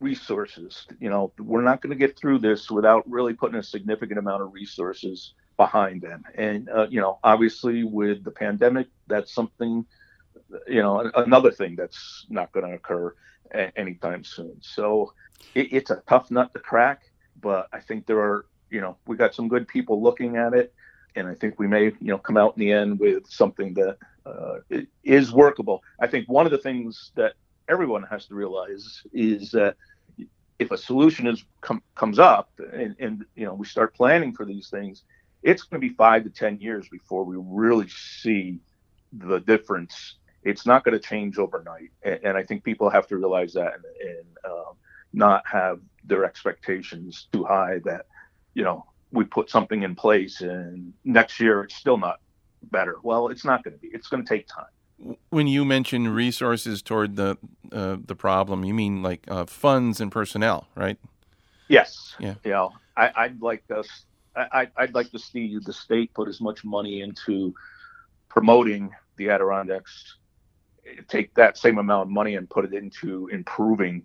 resources. 0.00 0.86
You 1.00 1.08
know, 1.08 1.32
we're 1.38 1.62
not 1.62 1.80
going 1.80 1.90
to 1.90 1.96
get 1.96 2.18
through 2.18 2.40
this 2.40 2.70
without 2.70 3.08
really 3.08 3.32
putting 3.32 3.58
a 3.58 3.62
significant 3.62 4.18
amount 4.18 4.42
of 4.42 4.52
resources 4.52 5.34
behind 5.56 6.02
them. 6.02 6.22
And 6.34 6.68
uh, 6.68 6.86
you 6.90 7.00
know, 7.00 7.18
obviously 7.24 7.84
with 7.84 8.24
the 8.24 8.30
pandemic, 8.30 8.88
that's 9.06 9.32
something 9.32 9.86
you 10.66 10.82
know, 10.82 11.10
another 11.16 11.50
thing 11.50 11.76
that's 11.76 12.26
not 12.28 12.52
going 12.52 12.66
to 12.66 12.74
occur 12.74 13.14
anytime 13.76 14.24
soon. 14.24 14.56
So 14.60 15.12
it, 15.54 15.72
it's 15.72 15.90
a 15.90 16.02
tough 16.08 16.30
nut 16.30 16.52
to 16.54 16.60
crack, 16.60 17.02
but 17.40 17.68
I 17.72 17.80
think 17.80 18.06
there 18.06 18.18
are, 18.18 18.46
you 18.70 18.80
know, 18.80 18.96
we 19.06 19.16
got 19.16 19.34
some 19.34 19.48
good 19.48 19.68
people 19.68 20.02
looking 20.02 20.36
at 20.36 20.54
it, 20.54 20.72
and 21.14 21.26
I 21.28 21.34
think 21.34 21.58
we 21.58 21.66
may, 21.66 21.84
you 21.84 21.96
know, 22.00 22.18
come 22.18 22.36
out 22.36 22.56
in 22.56 22.60
the 22.60 22.72
end 22.72 22.98
with 22.98 23.26
something 23.28 23.74
that 23.74 23.96
uh, 24.24 24.58
is 25.04 25.32
workable. 25.32 25.82
I 26.00 26.06
think 26.06 26.28
one 26.28 26.46
of 26.46 26.52
the 26.52 26.58
things 26.58 27.12
that 27.14 27.34
everyone 27.68 28.02
has 28.04 28.26
to 28.26 28.34
realize 28.34 29.02
is 29.12 29.50
that 29.52 29.76
if 30.58 30.70
a 30.70 30.78
solution 30.78 31.26
is 31.26 31.44
com- 31.60 31.82
comes 31.94 32.18
up 32.18 32.50
and, 32.72 32.96
and 32.98 33.24
you 33.34 33.44
know 33.44 33.54
we 33.54 33.66
start 33.66 33.94
planning 33.94 34.32
for 34.32 34.44
these 34.44 34.68
things, 34.68 35.02
it's 35.42 35.62
going 35.62 35.80
to 35.80 35.86
be 35.86 35.94
five 35.94 36.24
to 36.24 36.30
ten 36.30 36.58
years 36.60 36.88
before 36.88 37.24
we 37.24 37.36
really 37.38 37.88
see 37.88 38.58
the 39.12 39.38
difference 39.40 40.16
it's 40.46 40.64
not 40.64 40.84
going 40.84 40.98
to 40.98 41.00
change 41.00 41.38
overnight. 41.38 41.90
And, 42.02 42.20
and, 42.22 42.36
I 42.36 42.44
think 42.44 42.62
people 42.62 42.88
have 42.88 43.06
to 43.08 43.16
realize 43.16 43.52
that 43.54 43.74
and, 43.74 43.84
and 44.00 44.26
um, 44.44 44.74
not 45.12 45.42
have 45.46 45.80
their 46.04 46.24
expectations 46.24 47.26
too 47.32 47.44
high 47.44 47.80
that, 47.84 48.06
you 48.54 48.62
know, 48.62 48.86
we 49.10 49.24
put 49.24 49.50
something 49.50 49.82
in 49.82 49.96
place 49.96 50.40
and 50.40 50.92
next 51.04 51.40
year 51.40 51.62
it's 51.64 51.74
still 51.74 51.98
not 51.98 52.20
better. 52.62 52.96
Well, 53.02 53.28
it's 53.28 53.44
not 53.44 53.64
going 53.64 53.74
to 53.74 53.80
be. 53.80 53.88
It's 53.88 54.08
going 54.08 54.24
to 54.24 54.28
take 54.28 54.46
time. 54.46 55.16
When 55.30 55.46
you 55.46 55.64
mention 55.64 56.08
resources 56.08 56.80
toward 56.80 57.16
the 57.16 57.36
uh, 57.70 57.96
the 58.02 58.14
problem, 58.14 58.64
you 58.64 58.72
mean 58.72 59.02
like 59.02 59.24
uh, 59.28 59.44
funds 59.44 60.00
and 60.00 60.10
personnel, 60.10 60.68
right? 60.74 60.98
Yes. 61.68 62.14
Yeah. 62.18 62.34
Know, 62.44 62.72
I, 62.96 63.28
would 63.28 63.42
like 63.42 63.64
us. 63.70 63.88
I, 64.34 64.68
I'd 64.76 64.94
like 64.94 65.10
to 65.10 65.18
see 65.18 65.58
the 65.62 65.72
state 65.72 66.14
put 66.14 66.28
as 66.28 66.40
much 66.40 66.64
money 66.64 67.02
into 67.02 67.54
promoting 68.28 68.90
the 69.16 69.28
Adirondacks 69.28 70.16
take 71.08 71.34
that 71.34 71.56
same 71.58 71.78
amount 71.78 72.02
of 72.02 72.08
money 72.08 72.36
and 72.36 72.48
put 72.48 72.64
it 72.64 72.74
into 72.74 73.28
improving 73.28 74.04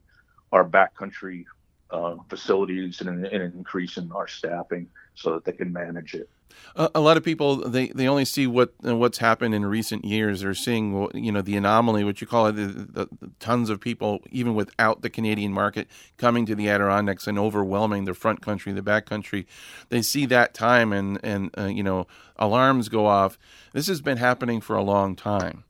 our 0.52 0.68
backcountry 0.68 1.46
uh, 1.92 2.16
facilities 2.30 3.02
and, 3.02 3.10
an 3.10 3.26
and 3.26 3.54
increasing 3.54 4.12
our 4.14 4.28
staffing 4.28 4.88
so 5.16 5.34
that 5.34 5.46
they 5.46 5.52
can 5.52 5.72
manage 5.72 6.14
it. 6.14 6.30
A 6.76 7.00
lot 7.00 7.16
of 7.16 7.24
people 7.24 7.70
they, 7.70 7.88
they 7.88 8.08
only 8.08 8.26
see 8.26 8.46
what 8.46 8.74
what's 8.82 9.18
happened 9.20 9.56
in 9.56 9.66
recent 9.66 10.04
years. 10.04 10.42
They're 10.42 10.54
seeing 10.54 11.10
you 11.14 11.32
know 11.32 11.42
the 11.42 11.56
anomaly, 11.56 12.04
what 12.04 12.20
you 12.20 12.28
call 12.28 12.48
it, 12.48 12.54
the, 12.54 12.66
the, 12.66 13.10
the, 13.20 13.32
tons 13.40 13.70
of 13.70 13.80
people 13.80 14.20
even 14.32 14.54
without 14.54 15.02
the 15.02 15.10
Canadian 15.10 15.54
market 15.54 15.88
coming 16.18 16.46
to 16.46 16.56
the 16.56 16.70
Adirondacks 16.70 17.26
and 17.26 17.40
overwhelming 17.40 18.04
the 18.04 18.14
front 18.14 18.42
country, 18.42 18.74
the 18.74 18.82
back 18.82 19.06
country. 19.06 19.48
They 19.90 20.02
see 20.02 20.26
that 20.28 20.54
time 20.54 20.92
and 20.92 21.20
and 21.24 21.52
uh, 21.58 21.66
you 21.66 21.84
know 21.84 22.08
alarms 22.38 22.90
go 22.90 23.06
off. 23.06 23.38
This 23.74 23.88
has 23.88 24.02
been 24.02 24.18
happening 24.18 24.60
for 24.60 24.76
a 24.76 24.84
long 24.84 25.16
time. 25.16 25.64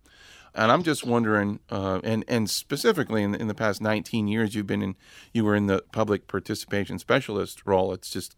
And 0.54 0.72
I'm 0.72 0.84
just 0.84 1.06
wondering, 1.06 1.60
uh, 1.70 2.02
and 2.04 2.26
and 2.28 2.50
specifically 2.50 3.24
in, 3.24 3.36
in 3.36 3.48
the 3.48 3.54
past 3.54 3.82
19 3.82 4.28
years, 4.28 4.54
you've 4.54 4.68
been 4.68 4.82
in, 4.82 4.96
you 5.34 5.46
were 5.46 5.56
in 5.56 5.68
the 5.68 5.84
public 5.94 6.28
participation 6.28 7.00
specialist 7.00 7.62
role. 7.66 7.94
It's 7.94 8.10
just 8.10 8.36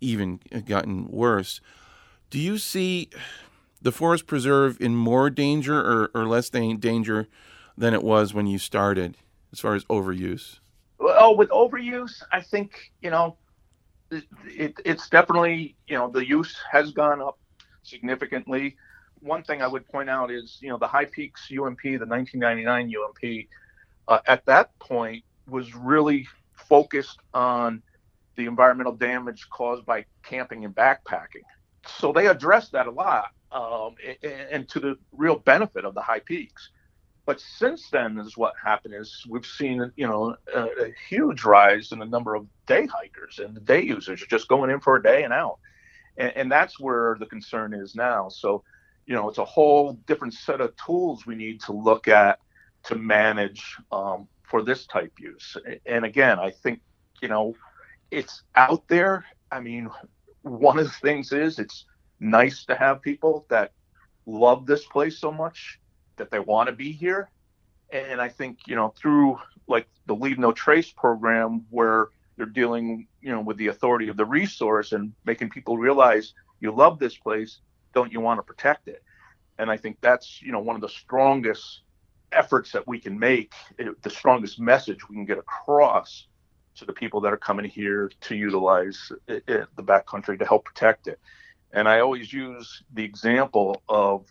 even 0.00 0.40
gotten 0.66 1.08
worse. 1.08 1.60
Do 2.30 2.38
you 2.38 2.58
see 2.58 3.08
the 3.80 3.92
forest 3.92 4.26
preserve 4.26 4.78
in 4.80 4.94
more 4.94 5.30
danger 5.30 5.78
or, 5.78 6.10
or 6.14 6.26
less 6.26 6.50
danger 6.50 7.26
than 7.76 7.94
it 7.94 8.02
was 8.02 8.34
when 8.34 8.46
you 8.46 8.58
started, 8.58 9.16
as 9.52 9.60
far 9.60 9.74
as 9.74 9.84
overuse? 9.84 10.58
Well, 10.98 11.36
with 11.36 11.48
overuse, 11.48 12.22
I 12.30 12.42
think 12.42 12.92
you 13.00 13.10
know, 13.10 13.36
it, 14.10 14.24
it, 14.44 14.74
it's 14.84 15.08
definitely 15.08 15.76
you 15.86 15.96
know 15.96 16.10
the 16.10 16.26
use 16.26 16.56
has 16.70 16.90
gone 16.90 17.22
up 17.22 17.38
significantly 17.82 18.76
one 19.20 19.42
thing 19.42 19.62
I 19.62 19.66
would 19.66 19.86
point 19.88 20.10
out 20.10 20.30
is, 20.30 20.58
you 20.60 20.68
know, 20.68 20.78
the 20.78 20.86
High 20.88 21.06
Peaks 21.06 21.48
UMP, 21.50 21.82
the 21.82 22.06
1999 22.06 22.92
UMP, 22.94 23.46
uh, 24.08 24.18
at 24.26 24.44
that 24.46 24.78
point 24.78 25.24
was 25.48 25.74
really 25.74 26.26
focused 26.54 27.18
on 27.34 27.82
the 28.36 28.46
environmental 28.46 28.94
damage 28.94 29.48
caused 29.50 29.84
by 29.84 30.04
camping 30.22 30.64
and 30.64 30.74
backpacking. 30.74 31.44
So 31.86 32.12
they 32.12 32.26
addressed 32.26 32.72
that 32.72 32.86
a 32.86 32.90
lot, 32.90 33.30
um, 33.52 33.94
and, 34.22 34.32
and 34.50 34.68
to 34.70 34.80
the 34.80 34.98
real 35.12 35.36
benefit 35.36 35.84
of 35.84 35.94
the 35.94 36.00
High 36.00 36.20
Peaks. 36.20 36.70
But 37.26 37.40
since 37.40 37.90
then, 37.90 38.18
is 38.18 38.38
what 38.38 38.54
happened 38.62 38.94
is 38.94 39.24
we've 39.28 39.44
seen, 39.44 39.92
you 39.96 40.06
know, 40.06 40.34
a, 40.54 40.62
a 40.62 40.92
huge 41.08 41.44
rise 41.44 41.92
in 41.92 41.98
the 41.98 42.06
number 42.06 42.34
of 42.34 42.46
day 42.66 42.86
hikers 42.86 43.38
and 43.38 43.54
the 43.54 43.60
day 43.60 43.82
users 43.82 44.24
just 44.30 44.48
going 44.48 44.70
in 44.70 44.80
for 44.80 44.96
a 44.96 45.02
day 45.02 45.24
and 45.24 45.32
out, 45.32 45.58
and, 46.16 46.32
and 46.36 46.52
that's 46.52 46.80
where 46.80 47.16
the 47.20 47.26
concern 47.26 47.74
is 47.74 47.94
now. 47.94 48.28
So 48.28 48.64
you 49.08 49.14
know, 49.14 49.28
it's 49.28 49.38
a 49.38 49.44
whole 49.44 49.94
different 50.06 50.34
set 50.34 50.60
of 50.60 50.76
tools 50.76 51.24
we 51.24 51.34
need 51.34 51.62
to 51.62 51.72
look 51.72 52.08
at 52.08 52.40
to 52.84 52.94
manage 52.94 53.74
um, 53.90 54.28
for 54.42 54.62
this 54.62 54.86
type 54.86 55.12
use. 55.18 55.56
And 55.86 56.04
again, 56.04 56.38
I 56.38 56.50
think, 56.50 56.80
you 57.22 57.28
know, 57.28 57.54
it's 58.10 58.42
out 58.54 58.86
there. 58.86 59.24
I 59.50 59.60
mean, 59.60 59.88
one 60.42 60.78
of 60.78 60.84
the 60.84 60.92
things 60.92 61.32
is 61.32 61.58
it's 61.58 61.86
nice 62.20 62.66
to 62.66 62.74
have 62.74 63.00
people 63.00 63.46
that 63.48 63.72
love 64.26 64.66
this 64.66 64.84
place 64.84 65.18
so 65.18 65.32
much 65.32 65.80
that 66.16 66.30
they 66.30 66.38
want 66.38 66.68
to 66.68 66.74
be 66.74 66.92
here. 66.92 67.30
And 67.90 68.20
I 68.20 68.28
think, 68.28 68.58
you 68.66 68.76
know, 68.76 68.92
through 68.94 69.38
like 69.68 69.88
the 70.04 70.14
Leave 70.14 70.38
No 70.38 70.52
Trace 70.52 70.92
program 70.92 71.64
where 71.70 72.08
they're 72.36 72.44
dealing, 72.44 73.08
you 73.22 73.32
know, 73.32 73.40
with 73.40 73.56
the 73.56 73.68
authority 73.68 74.08
of 74.08 74.18
the 74.18 74.26
resource 74.26 74.92
and 74.92 75.14
making 75.24 75.48
people 75.48 75.78
realize 75.78 76.34
you 76.60 76.72
love 76.72 76.98
this 76.98 77.16
place, 77.16 77.60
don't 77.98 78.12
you 78.12 78.20
want 78.20 78.38
to 78.38 78.42
protect 78.42 78.88
it? 78.88 79.02
And 79.58 79.70
I 79.70 79.76
think 79.76 79.98
that's, 80.00 80.40
you 80.40 80.52
know, 80.52 80.60
one 80.60 80.76
of 80.76 80.82
the 80.82 80.88
strongest 80.88 81.80
efforts 82.30 82.70
that 82.72 82.86
we 82.86 83.00
can 83.00 83.18
make, 83.18 83.52
eh, 83.78 83.86
the 84.02 84.10
strongest 84.10 84.60
message 84.60 85.08
we 85.08 85.16
can 85.16 85.24
get 85.24 85.38
across 85.38 86.28
to 86.76 86.84
the 86.84 86.92
people 86.92 87.20
that 87.22 87.32
are 87.32 87.38
coming 87.38 87.68
here 87.68 88.10
to 88.20 88.36
utilize 88.36 89.10
it, 89.26 89.42
it, 89.48 89.66
the 89.74 89.82
backcountry 89.82 90.38
to 90.38 90.44
help 90.44 90.64
protect 90.64 91.08
it. 91.08 91.18
And 91.72 91.88
I 91.88 92.00
always 92.00 92.32
use 92.32 92.84
the 92.94 93.02
example 93.02 93.82
of 93.88 94.26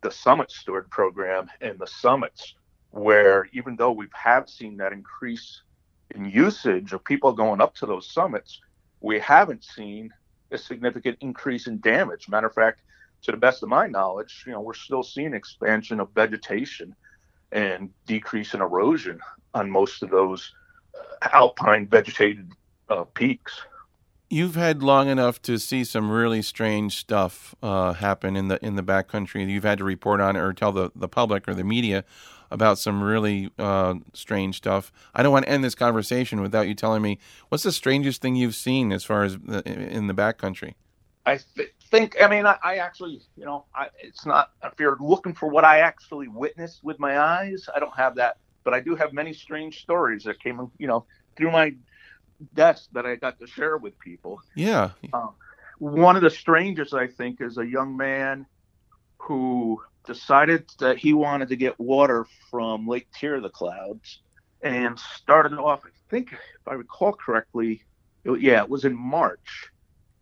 the 0.00 0.10
Summit 0.10 0.50
Steward 0.50 0.88
program 0.90 1.50
and 1.60 1.76
the 1.78 1.86
summits, 1.86 2.54
where 2.92 3.48
even 3.52 3.74
though 3.74 3.92
we 3.92 4.06
have 4.14 4.48
seen 4.48 4.76
that 4.76 4.92
increase 4.92 5.62
in 6.14 6.24
usage 6.24 6.92
of 6.92 7.04
people 7.04 7.32
going 7.32 7.60
up 7.60 7.74
to 7.76 7.86
those 7.86 8.08
summits, 8.08 8.60
we 9.00 9.18
haven't 9.18 9.64
seen 9.64 10.12
a 10.52 10.58
significant 10.58 11.18
increase 11.20 11.66
in 11.66 11.80
damage. 11.80 12.28
Matter 12.28 12.46
of 12.46 12.54
fact, 12.54 12.82
to 13.22 13.30
the 13.30 13.36
best 13.36 13.62
of 13.62 13.68
my 13.68 13.86
knowledge, 13.86 14.44
you 14.46 14.52
know, 14.52 14.60
we're 14.60 14.74
still 14.74 15.02
seeing 15.02 15.34
expansion 15.34 16.00
of 16.00 16.10
vegetation 16.14 16.94
and 17.52 17.90
decrease 18.06 18.54
in 18.54 18.60
erosion 18.60 19.20
on 19.54 19.70
most 19.70 20.02
of 20.02 20.10
those 20.10 20.52
uh, 20.94 21.28
alpine 21.32 21.86
vegetated 21.86 22.52
uh, 22.88 23.04
peaks. 23.04 23.60
You've 24.30 24.56
had 24.56 24.82
long 24.82 25.08
enough 25.08 25.40
to 25.42 25.58
see 25.58 25.84
some 25.84 26.10
really 26.10 26.42
strange 26.42 26.96
stuff 26.98 27.54
uh, 27.62 27.94
happen 27.94 28.36
in 28.36 28.48
the 28.48 28.62
in 28.64 28.76
the 28.76 28.82
backcountry. 28.82 29.48
You've 29.48 29.64
had 29.64 29.78
to 29.78 29.84
report 29.84 30.20
on 30.20 30.36
it 30.36 30.40
or 30.40 30.52
tell 30.52 30.70
the, 30.70 30.90
the 30.94 31.08
public 31.08 31.48
or 31.48 31.54
the 31.54 31.64
media 31.64 32.04
about 32.50 32.78
some 32.78 33.02
really 33.02 33.50
uh, 33.58 33.94
strange 34.12 34.56
stuff. 34.56 34.92
I 35.14 35.22
don't 35.22 35.32
want 35.32 35.46
to 35.46 35.50
end 35.50 35.64
this 35.64 35.74
conversation 35.74 36.42
without 36.42 36.68
you 36.68 36.74
telling 36.74 37.02
me 37.02 37.18
what's 37.48 37.64
the 37.64 37.72
strangest 37.72 38.20
thing 38.20 38.36
you've 38.36 38.54
seen 38.54 38.92
as 38.92 39.04
far 39.04 39.22
as 39.24 39.38
the, 39.38 39.62
in 39.66 40.06
the 40.06 40.14
backcountry. 40.14 40.74
I 41.28 41.38
th- 41.56 41.74
think. 41.90 42.16
I 42.20 42.28
mean, 42.28 42.46
I, 42.46 42.56
I 42.62 42.76
actually, 42.76 43.20
you 43.36 43.44
know, 43.44 43.66
I, 43.74 43.88
it's 44.02 44.24
not. 44.24 44.52
If 44.64 44.74
you're 44.80 44.96
looking 45.00 45.34
for 45.34 45.48
what 45.48 45.64
I 45.64 45.80
actually 45.80 46.28
witnessed 46.28 46.82
with 46.82 46.98
my 46.98 47.18
eyes, 47.18 47.68
I 47.74 47.78
don't 47.80 47.96
have 47.96 48.14
that. 48.16 48.38
But 48.64 48.74
I 48.74 48.80
do 48.80 48.96
have 48.96 49.12
many 49.12 49.32
strange 49.32 49.82
stories 49.82 50.24
that 50.24 50.42
came, 50.42 50.70
you 50.78 50.86
know, 50.86 51.04
through 51.36 51.52
my 51.52 51.74
desk 52.54 52.88
that 52.92 53.06
I 53.06 53.16
got 53.16 53.38
to 53.40 53.46
share 53.46 53.76
with 53.76 53.98
people. 53.98 54.40
Yeah. 54.54 54.90
Um, 55.12 55.34
one 55.78 56.16
of 56.16 56.22
the 56.22 56.30
strangest, 56.30 56.94
I 56.94 57.06
think, 57.06 57.40
is 57.40 57.58
a 57.58 57.66
young 57.66 57.96
man 57.96 58.46
who 59.18 59.82
decided 60.06 60.64
that 60.78 60.98
he 60.98 61.12
wanted 61.12 61.48
to 61.48 61.56
get 61.56 61.78
water 61.78 62.26
from 62.50 62.88
Lake 62.88 63.08
Tear 63.12 63.36
of 63.36 63.42
the 63.42 63.50
Clouds 63.50 64.20
and 64.62 64.98
started 64.98 65.52
off, 65.58 65.82
I 65.84 65.90
think, 66.10 66.32
if 66.32 66.66
I 66.66 66.74
recall 66.74 67.12
correctly, 67.12 67.84
it, 68.24 68.40
yeah, 68.40 68.62
it 68.62 68.68
was 68.68 68.84
in 68.84 68.96
March. 68.96 69.70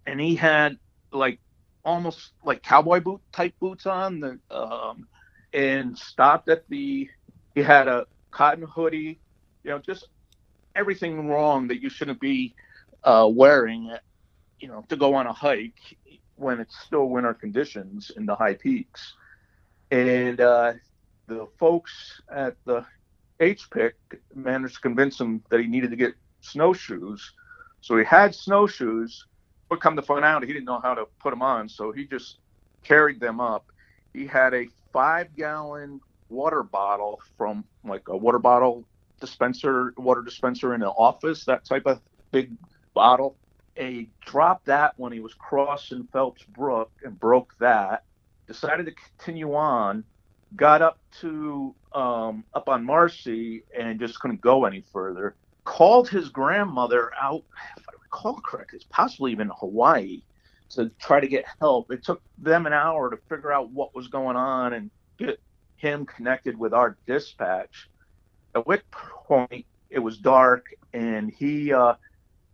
And 0.06 0.20
he 0.20 0.34
had 0.34 0.78
like 1.12 1.38
almost 1.84 2.32
like 2.44 2.62
cowboy 2.62 3.00
boot 3.00 3.20
type 3.32 3.54
boots 3.60 3.86
on 3.86 4.20
the 4.20 4.38
um, 4.50 5.06
and 5.52 5.96
stopped 5.96 6.48
at 6.48 6.68
the 6.68 7.08
he 7.54 7.62
had 7.62 7.88
a 7.88 8.06
cotton 8.30 8.64
hoodie 8.66 9.18
you 9.62 9.70
know 9.70 9.78
just 9.78 10.08
everything 10.74 11.28
wrong 11.28 11.68
that 11.68 11.80
you 11.80 11.88
shouldn't 11.88 12.20
be 12.20 12.54
uh, 13.04 13.28
wearing 13.32 13.90
you 14.60 14.68
know 14.68 14.84
to 14.88 14.96
go 14.96 15.14
on 15.14 15.26
a 15.26 15.32
hike 15.32 15.96
when 16.36 16.60
it's 16.60 16.78
still 16.80 17.08
winter 17.08 17.34
conditions 17.34 18.10
in 18.16 18.26
the 18.26 18.34
high 18.34 18.54
peaks. 18.54 19.14
And 19.90 20.40
uh, 20.40 20.74
the 21.26 21.48
folks 21.58 22.20
at 22.30 22.56
the 22.64 22.84
HPIC 23.40 23.92
managed 24.34 24.76
to 24.76 24.80
convince 24.80 25.20
him 25.20 25.42
that 25.50 25.60
he 25.60 25.66
needed 25.66 25.90
to 25.90 25.96
get 25.96 26.14
snowshoes. 26.40 27.32
So 27.80 27.96
he 27.96 28.04
had 28.04 28.34
snowshoes 28.34 29.26
but 29.68 29.80
come 29.80 29.96
to 29.96 30.02
find 30.02 30.24
out, 30.24 30.44
he 30.44 30.52
didn't 30.52 30.66
know 30.66 30.80
how 30.80 30.94
to 30.94 31.06
put 31.20 31.30
them 31.30 31.42
on, 31.42 31.68
so 31.68 31.92
he 31.92 32.04
just 32.06 32.38
carried 32.84 33.20
them 33.20 33.40
up. 33.40 33.66
He 34.12 34.26
had 34.26 34.54
a 34.54 34.66
five 34.92 35.34
gallon 35.36 36.00
water 36.28 36.62
bottle 36.62 37.20
from 37.36 37.64
like 37.84 38.08
a 38.08 38.16
water 38.16 38.38
bottle 38.38 38.84
dispenser, 39.20 39.92
water 39.96 40.22
dispenser 40.22 40.74
in 40.74 40.82
an 40.82 40.88
office, 40.88 41.44
that 41.44 41.64
type 41.64 41.86
of 41.86 42.00
big 42.30 42.52
bottle. 42.94 43.36
And 43.76 43.94
he 43.94 44.10
dropped 44.24 44.66
that 44.66 44.94
when 44.96 45.12
he 45.12 45.20
was 45.20 45.34
crossing 45.34 46.08
Phelps 46.12 46.42
Brook 46.44 46.90
and 47.04 47.18
broke 47.18 47.52
that. 47.60 48.04
Decided 48.46 48.86
to 48.86 48.92
continue 48.92 49.54
on, 49.54 50.04
got 50.54 50.80
up 50.80 50.98
to 51.20 51.74
um, 51.92 52.44
up 52.54 52.68
on 52.68 52.84
Marcy 52.84 53.64
and 53.76 53.98
just 53.98 54.20
couldn't 54.20 54.40
go 54.40 54.64
any 54.64 54.84
further. 54.92 55.34
Called 55.64 56.08
his 56.08 56.28
grandmother 56.28 57.10
out, 57.20 57.42
recall 58.16 58.40
correctly, 58.40 58.76
it's 58.76 58.86
possibly 58.90 59.32
even 59.32 59.50
Hawaii, 59.58 60.22
to 60.70 60.90
try 61.00 61.20
to 61.20 61.28
get 61.28 61.44
help. 61.60 61.90
It 61.90 62.04
took 62.04 62.22
them 62.38 62.66
an 62.66 62.72
hour 62.72 63.10
to 63.10 63.16
figure 63.28 63.52
out 63.52 63.70
what 63.70 63.94
was 63.94 64.08
going 64.08 64.36
on 64.36 64.72
and 64.72 64.90
get 65.18 65.38
him 65.76 66.06
connected 66.06 66.58
with 66.58 66.72
our 66.72 66.96
dispatch. 67.06 67.88
At 68.54 68.66
which 68.66 68.82
point 68.90 69.66
it 69.90 69.98
was 69.98 70.18
dark, 70.18 70.66
and 70.92 71.30
he 71.30 71.72
uh, 71.72 71.94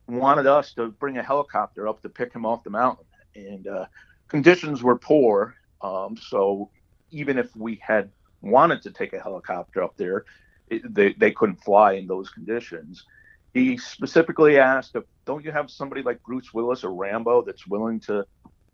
wanted 0.08 0.46
us 0.46 0.74
to 0.74 0.88
bring 0.88 1.16
a 1.16 1.22
helicopter 1.22 1.88
up 1.88 2.02
to 2.02 2.08
pick 2.08 2.32
him 2.32 2.44
off 2.44 2.64
the 2.64 2.70
mountain. 2.70 3.06
And 3.34 3.66
uh, 3.66 3.86
conditions 4.28 4.82
were 4.82 4.98
poor, 4.98 5.54
um, 5.80 6.16
so 6.16 6.70
even 7.10 7.38
if 7.38 7.54
we 7.56 7.80
had 7.82 8.10
wanted 8.42 8.82
to 8.82 8.90
take 8.90 9.12
a 9.12 9.20
helicopter 9.20 9.82
up 9.82 9.96
there, 9.96 10.24
it, 10.68 10.92
they, 10.92 11.12
they 11.14 11.30
couldn't 11.30 11.62
fly 11.62 11.92
in 11.92 12.06
those 12.06 12.28
conditions. 12.30 13.06
He 13.54 13.76
specifically 13.76 14.58
asked 14.58 14.96
if 14.96 15.04
don't 15.26 15.44
you 15.44 15.52
have 15.52 15.70
somebody 15.70 16.02
like 16.02 16.22
Bruce 16.22 16.52
Willis 16.54 16.84
or 16.84 16.94
Rambo 16.94 17.42
that's 17.42 17.66
willing 17.66 18.00
to, 18.00 18.24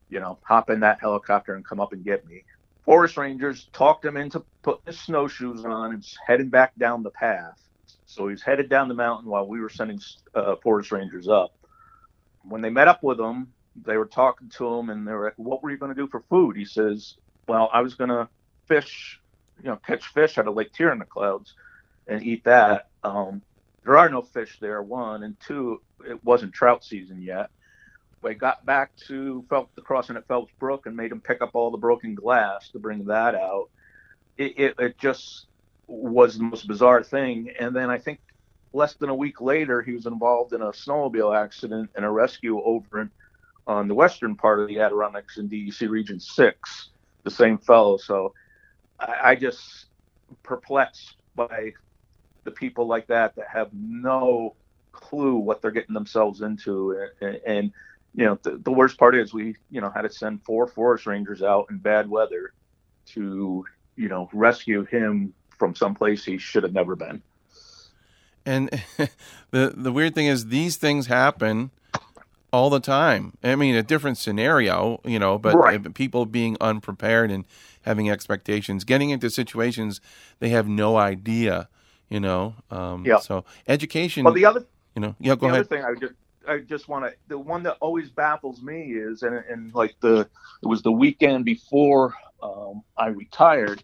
you 0.08 0.20
know, 0.20 0.38
hop 0.42 0.70
in 0.70 0.80
that 0.80 1.00
helicopter 1.00 1.54
and 1.54 1.66
come 1.66 1.80
up 1.80 1.92
and 1.92 2.04
get 2.04 2.26
me? 2.26 2.44
Forest 2.84 3.16
Rangers 3.16 3.68
talked 3.72 4.04
him 4.04 4.16
into 4.16 4.44
putting 4.62 4.82
his 4.86 5.00
snowshoes 5.00 5.64
on 5.64 5.92
and 5.92 6.06
heading 6.26 6.48
back 6.48 6.74
down 6.78 7.02
the 7.02 7.10
path. 7.10 7.60
So 8.06 8.28
he's 8.28 8.42
headed 8.42 8.70
down 8.70 8.88
the 8.88 8.94
mountain 8.94 9.28
while 9.28 9.46
we 9.46 9.60
were 9.60 9.68
sending 9.68 10.00
uh, 10.34 10.56
Forest 10.62 10.92
Rangers 10.92 11.28
up. 11.28 11.52
When 12.42 12.62
they 12.62 12.70
met 12.70 12.88
up 12.88 13.02
with 13.02 13.20
him, 13.20 13.52
they 13.84 13.96
were 13.96 14.06
talking 14.06 14.48
to 14.56 14.66
him 14.66 14.90
and 14.90 15.06
they 15.06 15.12
were 15.12 15.26
like, 15.26 15.34
"What 15.36 15.62
were 15.62 15.70
you 15.70 15.76
going 15.76 15.94
to 15.94 16.00
do 16.00 16.08
for 16.08 16.22
food?" 16.30 16.56
He 16.56 16.64
says, 16.64 17.14
"Well, 17.46 17.68
I 17.72 17.82
was 17.82 17.94
going 17.94 18.10
to 18.10 18.28
fish, 18.66 19.20
you 19.62 19.68
know, 19.68 19.76
catch 19.76 20.06
fish 20.06 20.38
out 20.38 20.48
of 20.48 20.54
Lake 20.54 20.72
Tear 20.72 20.92
in 20.92 20.98
the 20.98 21.04
clouds 21.04 21.54
and 22.06 22.22
eat 22.22 22.44
that." 22.44 22.88
Um, 23.04 23.42
there 23.88 23.96
are 23.96 24.10
no 24.10 24.20
fish 24.20 24.58
there, 24.60 24.82
one, 24.82 25.22
and 25.22 25.34
two, 25.40 25.80
it 26.06 26.22
wasn't 26.22 26.52
trout 26.52 26.84
season 26.84 27.22
yet. 27.22 27.48
We 28.20 28.34
got 28.34 28.66
back 28.66 28.94
to 29.06 29.42
Phelps, 29.48 29.74
the 29.76 29.80
crossing 29.80 30.18
at 30.18 30.28
Phelps 30.28 30.52
Brook 30.58 30.84
and 30.84 30.94
made 30.94 31.10
him 31.10 31.22
pick 31.22 31.40
up 31.40 31.52
all 31.54 31.70
the 31.70 31.78
broken 31.78 32.14
glass 32.14 32.68
to 32.72 32.78
bring 32.78 33.06
that 33.06 33.34
out. 33.34 33.70
It, 34.36 34.58
it, 34.58 34.74
it 34.78 34.98
just 34.98 35.46
was 35.86 36.36
the 36.36 36.44
most 36.44 36.68
bizarre 36.68 37.02
thing. 37.02 37.54
And 37.58 37.74
then 37.74 37.88
I 37.88 37.96
think 37.96 38.20
less 38.74 38.92
than 38.92 39.08
a 39.08 39.14
week 39.14 39.40
later, 39.40 39.80
he 39.80 39.92
was 39.92 40.04
involved 40.04 40.52
in 40.52 40.60
a 40.60 40.66
snowmobile 40.66 41.34
accident 41.34 41.88
and 41.96 42.04
a 42.04 42.10
rescue 42.10 42.60
over 42.60 43.00
in, 43.00 43.10
on 43.66 43.88
the 43.88 43.94
western 43.94 44.36
part 44.36 44.60
of 44.60 44.68
the 44.68 44.80
Adirondacks 44.80 45.38
in 45.38 45.48
DEC 45.48 45.88
Region 45.88 46.20
6, 46.20 46.90
the 47.22 47.30
same 47.30 47.56
fellow. 47.56 47.96
So 47.96 48.34
I, 49.00 49.30
I 49.30 49.34
just 49.34 49.86
perplexed 50.42 51.16
by 51.34 51.72
the 52.48 52.54
people 52.54 52.86
like 52.86 53.06
that 53.08 53.36
that 53.36 53.46
have 53.46 53.68
no 53.74 54.54
clue 54.92 55.36
what 55.36 55.60
they're 55.60 55.70
getting 55.70 55.92
themselves 55.92 56.40
into. 56.40 57.08
And, 57.20 57.40
and 57.46 57.72
you 58.14 58.24
know 58.24 58.38
the, 58.42 58.56
the, 58.56 58.72
worst 58.72 58.98
part 58.98 59.14
is 59.14 59.34
we 59.34 59.54
you 59.70 59.82
know 59.82 59.90
had 59.90 60.02
to 60.02 60.10
send 60.10 60.42
four 60.42 60.66
forest 60.66 61.06
rangers 61.06 61.42
out 61.42 61.66
in 61.70 61.76
bad 61.76 62.08
weather 62.08 62.54
to 63.08 63.64
you 63.96 64.08
know 64.08 64.30
rescue 64.32 64.84
him 64.86 65.34
from 65.58 65.74
someplace 65.74 66.24
he 66.24 66.38
should 66.38 66.62
have 66.62 66.72
never 66.72 66.96
been. 66.96 67.22
And 68.46 68.70
the 69.50 69.74
the 69.76 69.92
weird 69.92 70.14
thing 70.14 70.26
is 70.26 70.46
these 70.46 70.76
things 70.76 71.06
happen 71.06 71.70
all 72.50 72.70
the 72.70 72.80
time. 72.80 73.34
I 73.44 73.56
mean 73.56 73.74
a 73.74 73.82
different 73.82 74.16
scenario 74.16 75.00
you 75.04 75.18
know 75.18 75.38
but 75.38 75.54
right. 75.54 75.94
people 75.94 76.24
being 76.24 76.56
unprepared 76.62 77.30
and 77.30 77.44
having 77.82 78.10
expectations 78.10 78.84
getting 78.84 79.10
into 79.10 79.28
situations 79.28 80.00
they 80.40 80.48
have 80.48 80.66
no 80.66 80.96
idea 80.96 81.68
you 82.08 82.20
know. 82.20 82.54
Um, 82.70 83.04
yeah. 83.04 83.18
So 83.18 83.44
education. 83.66 84.24
Well, 84.24 84.34
the 84.34 84.44
other, 84.44 84.64
you 84.94 85.02
know, 85.02 85.14
yeah. 85.18 85.34
Go 85.34 85.46
the 85.48 85.54
ahead. 85.54 85.60
other 85.60 85.64
thing 85.64 85.84
I 85.84 85.94
just, 85.94 86.14
I 86.46 86.58
just 86.58 86.88
want 86.88 87.04
to. 87.04 87.14
The 87.28 87.38
one 87.38 87.62
that 87.64 87.76
always 87.80 88.10
baffles 88.10 88.62
me 88.62 88.92
is, 88.92 89.22
and, 89.22 89.36
and 89.48 89.74
like 89.74 89.94
the, 90.00 90.28
it 90.62 90.66
was 90.66 90.82
the 90.82 90.92
weekend 90.92 91.44
before 91.44 92.14
um, 92.42 92.82
I 92.96 93.08
retired, 93.08 93.82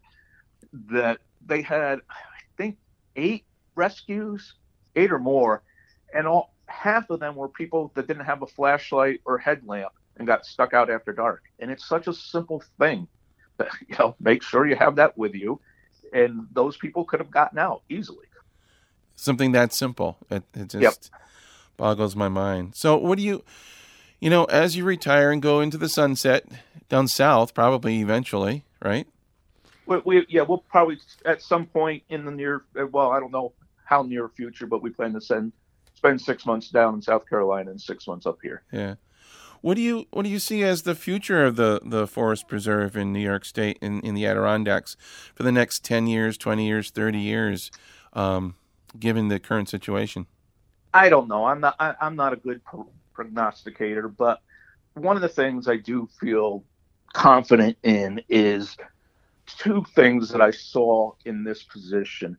that 0.90 1.18
they 1.46 1.62
had, 1.62 2.00
I 2.10 2.40
think, 2.56 2.76
eight 3.16 3.44
rescues, 3.74 4.54
eight 4.96 5.12
or 5.12 5.18
more, 5.18 5.62
and 6.14 6.26
all 6.26 6.54
half 6.66 7.10
of 7.10 7.20
them 7.20 7.36
were 7.36 7.48
people 7.48 7.92
that 7.94 8.06
didn't 8.06 8.24
have 8.24 8.42
a 8.42 8.46
flashlight 8.46 9.20
or 9.24 9.38
headlamp 9.38 9.92
and 10.16 10.26
got 10.26 10.46
stuck 10.46 10.74
out 10.74 10.90
after 10.90 11.12
dark. 11.12 11.42
And 11.58 11.70
it's 11.70 11.86
such 11.86 12.06
a 12.06 12.12
simple 12.12 12.62
thing 12.78 13.06
that, 13.56 13.68
you 13.88 13.96
know, 13.98 14.16
make 14.20 14.42
sure 14.42 14.66
you 14.66 14.76
have 14.76 14.96
that 14.96 15.16
with 15.16 15.34
you. 15.34 15.60
And 16.14 16.46
those 16.52 16.78
people 16.78 17.04
could 17.04 17.20
have 17.20 17.30
gotten 17.30 17.58
out 17.58 17.82
easily. 17.90 18.26
Something 19.16 19.52
that 19.52 19.72
simple. 19.72 20.16
It, 20.30 20.44
it 20.54 20.68
just 20.68 20.82
yep. 20.82 21.20
boggles 21.76 22.16
my 22.16 22.28
mind. 22.28 22.74
So, 22.74 22.96
what 22.96 23.18
do 23.18 23.24
you, 23.24 23.44
you 24.20 24.30
know, 24.30 24.44
as 24.44 24.76
you 24.76 24.84
retire 24.84 25.30
and 25.30 25.42
go 25.42 25.60
into 25.60 25.76
the 25.76 25.88
sunset 25.88 26.46
down 26.88 27.08
south, 27.08 27.52
probably 27.52 28.00
eventually, 28.00 28.64
right? 28.82 29.06
We, 29.86 29.98
we, 30.04 30.26
yeah, 30.28 30.42
we'll 30.42 30.64
probably 30.70 30.98
at 31.26 31.42
some 31.42 31.66
point 31.66 32.02
in 32.08 32.24
the 32.24 32.30
near, 32.30 32.64
well, 32.90 33.10
I 33.10 33.20
don't 33.20 33.32
know 33.32 33.52
how 33.84 34.02
near 34.02 34.28
future, 34.28 34.66
but 34.66 34.82
we 34.82 34.90
plan 34.90 35.12
to 35.12 35.20
send 35.20 35.52
spend 35.94 36.20
six 36.20 36.44
months 36.44 36.68
down 36.70 36.94
in 36.94 37.02
South 37.02 37.28
Carolina 37.28 37.70
and 37.70 37.80
six 37.80 38.06
months 38.06 38.26
up 38.26 38.38
here. 38.42 38.62
Yeah. 38.72 38.94
What 39.64 39.76
do 39.76 39.80
you 39.80 40.04
what 40.10 40.24
do 40.24 40.28
you 40.28 40.40
see 40.40 40.62
as 40.62 40.82
the 40.82 40.94
future 40.94 41.42
of 41.42 41.56
the, 41.56 41.80
the 41.82 42.06
forest 42.06 42.48
preserve 42.48 42.98
in 42.98 43.14
New 43.14 43.20
York 43.20 43.46
State 43.46 43.78
in, 43.80 44.00
in 44.00 44.12
the 44.12 44.26
Adirondacks 44.26 44.94
for 45.34 45.42
the 45.42 45.50
next 45.50 45.82
ten 45.82 46.06
years, 46.06 46.36
twenty 46.36 46.66
years, 46.66 46.90
thirty 46.90 47.20
years, 47.20 47.70
um, 48.12 48.56
given 49.00 49.28
the 49.28 49.40
current 49.40 49.70
situation? 49.70 50.26
I 50.92 51.08
don't 51.08 51.28
know. 51.28 51.46
I'm 51.46 51.60
not. 51.60 51.76
I, 51.80 51.94
am 52.02 52.14
not 52.14 52.34
a 52.34 52.36
good 52.36 52.60
prognosticator, 53.14 54.06
but 54.06 54.42
one 54.92 55.16
of 55.16 55.22
the 55.22 55.30
things 55.30 55.66
I 55.66 55.78
do 55.78 56.10
feel 56.20 56.62
confident 57.14 57.78
in 57.82 58.20
is 58.28 58.76
two 59.46 59.82
things 59.94 60.28
that 60.28 60.42
I 60.42 60.50
saw 60.50 61.12
in 61.24 61.42
this 61.42 61.62
position, 61.62 62.36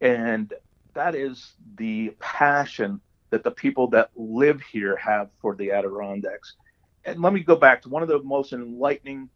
and 0.00 0.52
that 0.94 1.14
is 1.14 1.52
the 1.76 2.12
passion 2.18 3.00
that 3.30 3.44
the 3.44 3.50
people 3.50 3.88
that 3.88 4.10
live 4.16 4.60
here 4.62 4.96
have 4.96 5.30
for 5.40 5.54
the 5.56 5.70
Adirondacks. 5.70 6.56
And 7.04 7.20
let 7.20 7.32
me 7.32 7.40
go 7.40 7.56
back 7.56 7.82
to 7.82 7.88
one 7.88 8.02
of 8.02 8.08
the 8.08 8.22
most 8.22 8.52
enlightening 8.52 9.28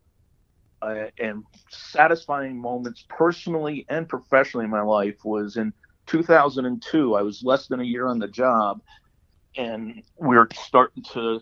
uh, 0.82 1.06
and 1.18 1.44
satisfying 1.68 2.58
moments 2.58 3.04
personally 3.08 3.84
and 3.88 4.08
professionally 4.08 4.64
in 4.64 4.70
my 4.70 4.80
life 4.80 5.24
was 5.24 5.56
in 5.56 5.72
2002. 6.06 7.14
I 7.14 7.22
was 7.22 7.42
less 7.42 7.66
than 7.66 7.80
a 7.80 7.84
year 7.84 8.06
on 8.06 8.18
the 8.18 8.28
job, 8.28 8.80
and 9.56 10.02
we 10.16 10.36
are 10.36 10.48
starting 10.54 11.02
to 11.12 11.40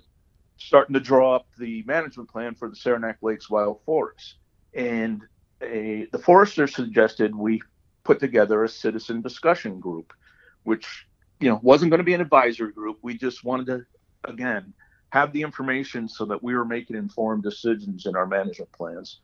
starting 0.58 0.92
to 0.92 1.00
draw 1.00 1.36
up 1.36 1.46
the 1.58 1.84
management 1.86 2.28
plan 2.28 2.54
for 2.54 2.68
the 2.68 2.74
Saranac 2.76 3.18
Lakes 3.22 3.48
Wild 3.48 3.80
Forest. 3.84 4.36
And 4.74 5.22
a, 5.62 6.08
the 6.10 6.18
forester 6.18 6.66
suggested 6.66 7.34
we 7.34 7.62
put 8.04 8.18
together 8.18 8.64
a 8.64 8.68
citizen 8.68 9.22
discussion 9.22 9.78
group, 9.78 10.12
which 10.64 11.06
you 11.40 11.48
know 11.48 11.60
wasn't 11.62 11.90
going 11.90 11.98
to 11.98 12.04
be 12.04 12.14
an 12.14 12.20
advisory 12.20 12.72
group. 12.72 12.98
We 13.02 13.16
just 13.16 13.44
wanted 13.44 13.66
to 13.66 13.86
again 14.24 14.72
have 15.10 15.32
the 15.32 15.42
information 15.42 16.08
so 16.08 16.24
that 16.26 16.42
we 16.42 16.54
were 16.54 16.64
making 16.64 16.96
informed 16.96 17.42
decisions 17.42 18.06
in 18.06 18.14
our 18.14 18.26
management 18.26 18.70
plans. 18.72 19.20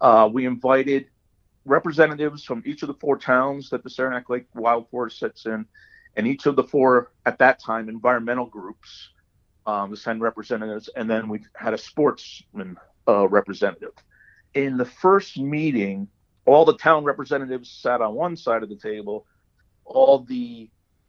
Uh, 0.00 0.28
we 0.32 0.46
invited 0.46 1.06
representatives 1.64 2.44
from 2.44 2.62
each 2.66 2.82
of 2.82 2.88
the 2.88 2.94
four 2.94 3.16
towns 3.16 3.70
that 3.70 3.84
the 3.84 3.90
Saranac 3.90 4.28
Lake 4.30 4.46
Wild 4.54 4.88
Forest 4.90 5.18
sits 5.18 5.46
in, 5.46 5.66
and 6.16 6.26
each 6.26 6.46
of 6.46 6.56
the 6.56 6.64
four 6.64 7.12
at 7.26 7.38
that 7.38 7.60
time 7.60 7.88
environmental 7.88 8.46
groups 8.46 9.10
um, 9.66 9.90
to 9.90 9.96
send 9.96 10.20
representatives, 10.22 10.88
and 10.96 11.08
then 11.08 11.28
we 11.28 11.40
had 11.54 11.74
a 11.74 11.78
sportsman 11.78 12.76
uh, 13.06 13.28
representative. 13.28 13.92
In 14.54 14.76
the 14.76 14.84
first 14.84 15.38
meeting, 15.38 16.08
all 16.46 16.64
the 16.64 16.76
town 16.76 17.04
representatives 17.04 17.70
sat 17.70 18.00
on 18.00 18.14
one 18.14 18.36
side 18.36 18.62
of 18.62 18.68
the 18.68 18.76
table, 18.76 19.26
all 19.84 20.20
the 20.20 20.68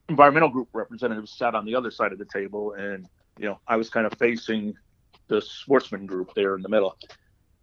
environmental 0.10 0.50
group 0.50 0.70
representatives 0.74 1.32
sat 1.32 1.56
on 1.56 1.66
the 1.66 1.76
other 1.76 1.92
side 1.92 2.12
of 2.12 2.20
the 2.20 2.26
table, 2.26 2.74
and 2.74 3.08
you 3.38 3.46
know 3.46 3.60
I 3.68 3.78
was 3.78 3.89
kind 3.89 4.06
of 4.06 4.13
facing 4.18 4.76
the 5.28 5.42
sportsman 5.42 6.06
group 6.06 6.34
there 6.36 6.56
in 6.56 6.62
the 6.62 6.70
middle. 6.70 6.98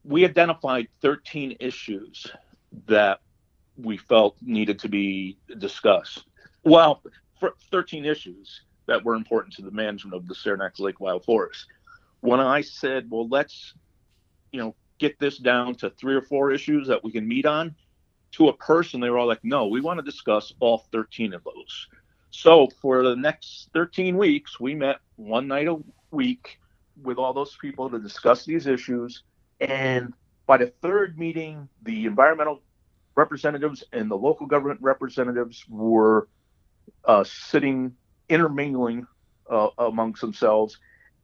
We 0.05 0.25
identified 0.25 0.89
13 1.03 1.57
issues 1.61 2.27
that 2.87 3.21
we 3.77 3.97
felt 3.97 4.37
needed 4.41 4.79
to 4.81 4.89
be 4.89 5.37
discussed. 5.59 6.25
Well, 6.65 7.03
13 7.71 8.05
issues 8.05 8.63
that 8.87 9.05
were 9.05 9.15
important 9.15 9.55
to 9.55 9.63
the 9.63 9.71
management 9.71 10.17
of 10.17 10.27
the 10.27 10.35
Saranac 10.35 10.79
Lake 10.79 11.01
Wild 11.01 11.25
Forest. 11.25 11.67
When 12.21 12.41
I 12.41 12.61
said, 12.61 13.07
well, 13.11 13.29
let's, 13.29 13.75
you 14.53 14.61
know, 14.61 14.75
get 14.99 15.19
this 15.19 15.39
down 15.39 15.75
to 15.77 15.91
three 15.91 16.15
or 16.15 16.23
four 16.23 16.51
issues 16.51 16.89
that 16.89 17.03
we 17.03 17.13
can 17.13 17.27
meet 17.27 17.47
on, 17.47 17.75
to 18.33 18.49
a 18.49 18.53
person, 18.57 19.01
they 19.01 19.11
were 19.11 19.19
all 19.19 19.27
like, 19.27 19.45
no, 19.45 19.67
we 19.67 19.81
want 19.81 19.99
to 19.99 20.05
discuss 20.05 20.53
all 20.61 20.87
13 20.93 21.35
of 21.35 21.43
those. 21.45 21.89
So 22.31 22.69
for 22.81 23.03
the 23.03 23.17
next 23.17 23.69
13 23.75 24.17
weeks, 24.17 24.61
we 24.61 24.75
met 24.75 24.97
one 25.17 25.49
night 25.49 25.69
a 25.69 25.77
week 26.11 26.59
with 27.03 27.19
all 27.19 27.33
those 27.33 27.57
people 27.61 27.91
to 27.91 27.99
discuss 27.99 28.45
these 28.45 28.67
issues. 28.67 29.23
And 29.61 30.15
by 30.47 30.59
the 30.59 30.73
third 30.81 31.19
meeting, 31.19 31.69
the 31.83 32.07
environmental 32.07 32.63
representatives 33.17 33.85
and 33.93 34.11
the 34.11 34.17
local 34.17 34.47
government 34.47 34.81
representatives 34.83 35.65
were 35.69 36.29
uh, 37.05 37.25
sitting 37.25 37.95
intermingling 38.29 39.07
uh, 39.51 39.69
amongst 39.79 40.21
themselves. 40.21 40.79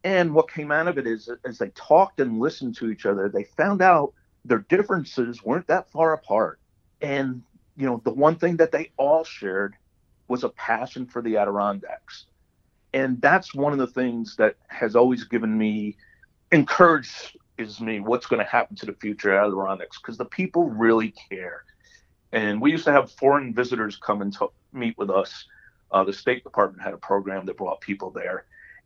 And 0.05 0.35
what 0.35 0.51
came 0.51 0.71
out 0.71 0.89
of 0.89 0.99
it 0.99 1.07
is, 1.07 1.31
as 1.45 1.59
they 1.59 1.69
talked 1.71 2.21
and 2.21 2.39
listened 2.39 2.77
to 2.77 2.91
each 2.91 3.07
other, 3.07 3.29
they 3.29 3.45
found 3.45 3.83
out 3.83 4.13
their 4.45 4.59
differences 4.69 5.43
weren't 5.43 5.67
that 5.69 5.91
far 5.91 6.13
apart. 6.13 6.61
And 7.01 7.43
you 7.77 7.87
know, 7.87 8.01
the 8.05 8.13
one 8.13 8.37
thing 8.37 8.57
that 8.57 8.73
they 8.73 8.91
all 8.97 9.25
shared 9.25 9.75
was 10.29 10.45
a 10.45 10.49
passion 10.51 11.07
for 11.07 11.23
the 11.23 11.37
Adirondacks. 11.37 12.27
And 12.93 13.21
that's 13.21 13.55
one 13.55 13.73
of 13.73 13.79
the 13.79 13.87
things 13.87 14.37
that 14.37 14.57
has 14.69 14.97
always 14.97 15.25
given 15.25 15.57
me 15.57 15.97
encouraged 16.53 17.37
is 17.59 17.81
me 17.81 18.01
what's 18.01 18.27
going 18.27 18.45
to 18.45 18.51
happen 18.51 18.77
to 18.77 18.87
the 18.87 18.93
future 18.95 19.37
Adirondacks 19.37 19.99
because 19.99 20.19
the 20.19 20.25
people 20.25 20.69
really 20.71 21.15
care. 21.31 21.65
And 22.33 22.61
we 22.61 22.71
used 22.71 22.85
to 22.85 22.93
have 22.93 23.11
foreign 23.13 23.55
visitors 23.55 23.97
come 23.97 24.23
and 24.23 24.37
meet 24.73 24.97
with 24.99 25.11
us 25.11 25.47
uh, 25.91 26.05
the 26.05 26.13
State 26.13 26.43
Department 26.45 26.83
had 26.83 26.95
a 26.95 26.99
program 26.99 27.47
that 27.47 27.57
brought 27.57 27.81
people 27.81 28.11
there, 28.11 28.45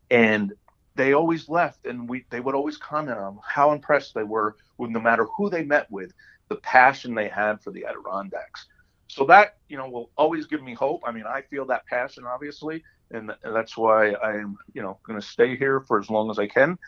and 0.09 0.53
they 0.95 1.13
always 1.13 1.49
left, 1.49 1.85
and 1.85 2.07
we 2.07 2.25
they 2.29 2.39
would 2.39 2.55
always 2.55 2.77
comment 2.77 3.17
on 3.17 3.39
how 3.45 3.71
impressed 3.71 4.13
they 4.13 4.23
were 4.23 4.55
with 4.77 4.91
no 4.91 4.99
matter 4.99 5.25
who 5.35 5.49
they 5.49 5.63
met 5.63 5.89
with, 5.89 6.13
the 6.49 6.55
passion 6.57 7.15
they 7.15 7.27
had 7.27 7.61
for 7.61 7.71
the 7.71 7.85
Adirondacks. 7.85 8.67
So 9.11 9.25
that 9.25 9.57
you 9.67 9.75
know 9.75 9.89
will 9.89 10.09
always 10.15 10.47
give 10.47 10.63
me 10.63 10.73
hope. 10.73 11.01
I 11.05 11.11
mean, 11.11 11.25
I 11.27 11.41
feel 11.41 11.65
that 11.65 11.85
passion 11.85 12.23
obviously, 12.25 12.81
and 13.11 13.33
that's 13.43 13.75
why 13.75 14.13
I'm 14.15 14.57
you 14.73 14.81
know 14.81 14.99
going 15.03 15.19
to 15.19 15.25
stay 15.25 15.57
here 15.57 15.81
for 15.81 15.99
as 15.99 16.09
long 16.09 16.31
as 16.31 16.39
I 16.39 16.47
can. 16.47 16.79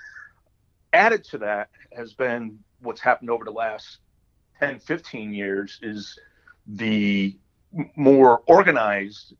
Added 0.93 1.25
to 1.25 1.39
that 1.39 1.69
has 1.91 2.13
been 2.13 2.59
what's 2.79 3.01
happened 3.01 3.29
over 3.29 3.43
the 3.43 3.51
last 3.51 3.97
10, 4.61 4.79
15 4.79 5.33
years 5.33 5.79
is 5.81 6.17
the 6.65 7.37
more 7.97 8.41
organized 8.47 9.33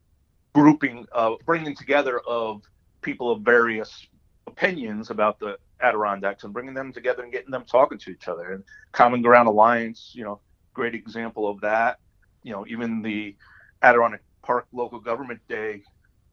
grouping, 0.54 1.06
uh, 1.14 1.36
bringing 1.46 1.78
together 1.78 2.20
of 2.28 2.64
people 3.02 3.32
of 3.32 3.44
various 3.44 4.08
opinions 4.46 5.10
about 5.10 5.40
the 5.40 5.58
Adirondacks 5.80 6.44
and 6.44 6.52
bringing 6.52 6.74
them 6.74 6.92
together 6.92 7.24
and 7.24 7.32
getting 7.32 7.52
them 7.52 7.64
talking 7.64 7.98
to 8.00 8.12
each 8.12 8.28
other. 8.28 8.52
And 8.52 8.64
Common 8.92 9.22
Ground 9.22 9.48
Alliance, 9.48 10.12
you 10.14 10.26
know, 10.26 10.42
great 10.74 10.96
example 10.96 11.50
of 11.50 11.62
that. 11.62 12.00
You 12.44 12.52
know, 12.54 12.66
even 12.68 13.02
the 13.02 13.36
Adirondack 13.82 14.22
Park 14.44 14.68
Local 14.72 15.00
Government 15.00 15.42
Day, 15.48 15.84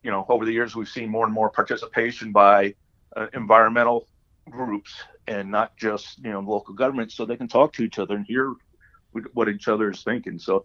you 0.03 0.11
know, 0.11 0.25
over 0.29 0.45
the 0.45 0.53
years 0.53 0.75
we've 0.75 0.89
seen 0.89 1.09
more 1.09 1.25
and 1.25 1.35
more 1.35 1.51
participation 1.51 2.33
by 2.33 2.75
uh, 3.17 3.27
environmental 3.35 4.07
groups 4.49 4.95
and 5.27 5.51
not 5.51 5.77
just 5.77 6.19
you 6.19 6.31
know 6.31 6.41
local 6.41 6.75
governments, 6.75 7.15
so 7.15 7.25
they 7.25 7.37
can 7.37 7.49
talk 7.49 7.73
to 7.75 7.83
each 7.83 7.99
other 7.99 8.15
and 8.15 8.27
hear 8.27 8.55
what 9.35 9.49
each 9.49 9.69
other 9.69 9.91
is 9.91 10.03
thinking. 10.03 10.39
So, 10.39 10.65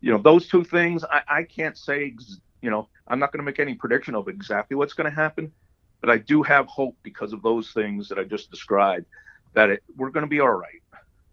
you 0.00 0.12
know, 0.12 0.18
those 0.18 0.48
two 0.48 0.64
things 0.64 1.04
I, 1.04 1.22
I 1.28 1.42
can't 1.44 1.76
say 1.76 2.14
you 2.62 2.70
know, 2.70 2.88
I'm 3.06 3.18
not 3.18 3.32
going 3.32 3.38
to 3.38 3.44
make 3.44 3.58
any 3.60 3.74
prediction 3.74 4.14
of 4.14 4.28
exactly 4.28 4.76
what's 4.76 4.94
going 4.94 5.08
to 5.08 5.14
happen, 5.14 5.52
but 6.00 6.10
I 6.10 6.18
do 6.18 6.42
have 6.42 6.66
hope 6.66 6.96
because 7.02 7.32
of 7.32 7.42
those 7.42 7.72
things 7.72 8.08
that 8.08 8.18
I 8.18 8.24
just 8.24 8.50
described 8.50 9.06
that 9.54 9.70
it, 9.70 9.82
we're 9.96 10.10
going 10.10 10.24
to 10.24 10.30
be 10.30 10.40
all 10.40 10.52
right. 10.52 10.82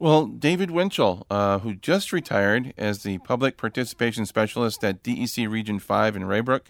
Well, 0.04 0.26
David 0.26 0.70
Winchell, 0.70 1.26
uh, 1.30 1.60
who 1.60 1.76
just 1.76 2.12
retired 2.12 2.74
as 2.78 3.04
the 3.04 3.20
public 3.20 3.56
participation 3.56 4.26
specialist 4.26 4.84
at 4.84 5.02
DEC 5.02 5.50
Region 5.50 5.80
5 5.80 6.18
in 6.18 6.26
Raybrook, 6.26 6.64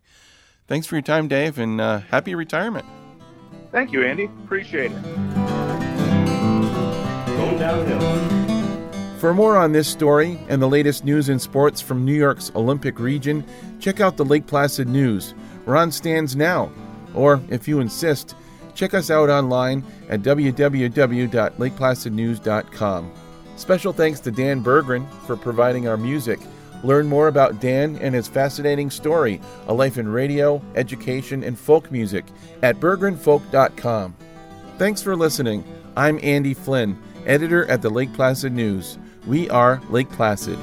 thanks 0.68 0.86
for 0.86 0.98
your 0.98 1.02
time, 1.02 1.28
Dave, 1.28 1.58
and 1.58 1.82
uh, 1.82 2.02
happy 2.12 2.36
retirement. 2.36 2.86
Thank 3.72 3.92
you, 3.92 4.06
Andy. 4.06 4.26
Appreciate 4.26 4.92
it. 4.92 5.02
Going 7.26 7.58
downhill. 7.58 9.18
For 9.18 9.34
more 9.34 9.58
on 9.58 9.72
this 9.72 9.88
story 9.88 10.38
and 10.48 10.62
the 10.62 10.70
latest 10.70 11.04
news 11.04 11.28
and 11.28 11.42
sports 11.42 11.82
from 11.82 12.06
New 12.06 12.14
York's 12.14 12.52
Olympic 12.54 13.00
region, 13.00 13.44
check 13.80 14.00
out 14.00 14.16
the 14.16 14.26
Lake 14.26 14.46
Placid 14.46 14.88
News. 14.88 15.34
We're 15.66 15.76
on 15.76 15.92
stands 15.92 16.36
now. 16.36 16.72
Or, 17.16 17.42
if 17.50 17.68
you 17.68 17.80
insist, 17.80 18.36
check 18.76 18.94
us 18.94 19.10
out 19.10 19.32
online 19.32 19.84
at 20.08 20.22
www.lakeplacidnews.com. 20.22 23.12
Special 23.56 23.94
thanks 23.94 24.20
to 24.22 24.32
Dan 24.32 24.64
Berggren 24.64 25.08
for 25.26 25.36
providing 25.38 25.88
our 25.88 25.98
music. 25.98 26.40
Learn 26.84 27.08
more 27.08 27.28
about 27.28 27.62
Dan 27.62 27.96
and 27.98 28.14
his 28.14 28.28
fascinating 28.28 28.90
story, 28.90 29.40
a 29.68 29.74
life 29.74 29.98
in 29.98 30.08
radio, 30.08 30.62
education, 30.76 31.44
and 31.44 31.58
folk 31.58 31.92
music 31.92 32.26
at 32.62 32.80
berggrenfolk.com. 32.80 34.16
Thanks 34.78 35.02
for 35.02 35.16
listening. 35.16 35.64
I'm 35.96 36.20
Andy 36.22 36.54
Flynn, 36.54 37.02
editor 37.26 37.66
at 37.68 37.82
the 37.82 37.90
Lake 37.90 38.14
Placid 38.14 38.52
News. 38.52 38.98
We 39.26 39.50
are 39.50 39.82
Lake 39.90 40.10
Placid. 40.10 40.60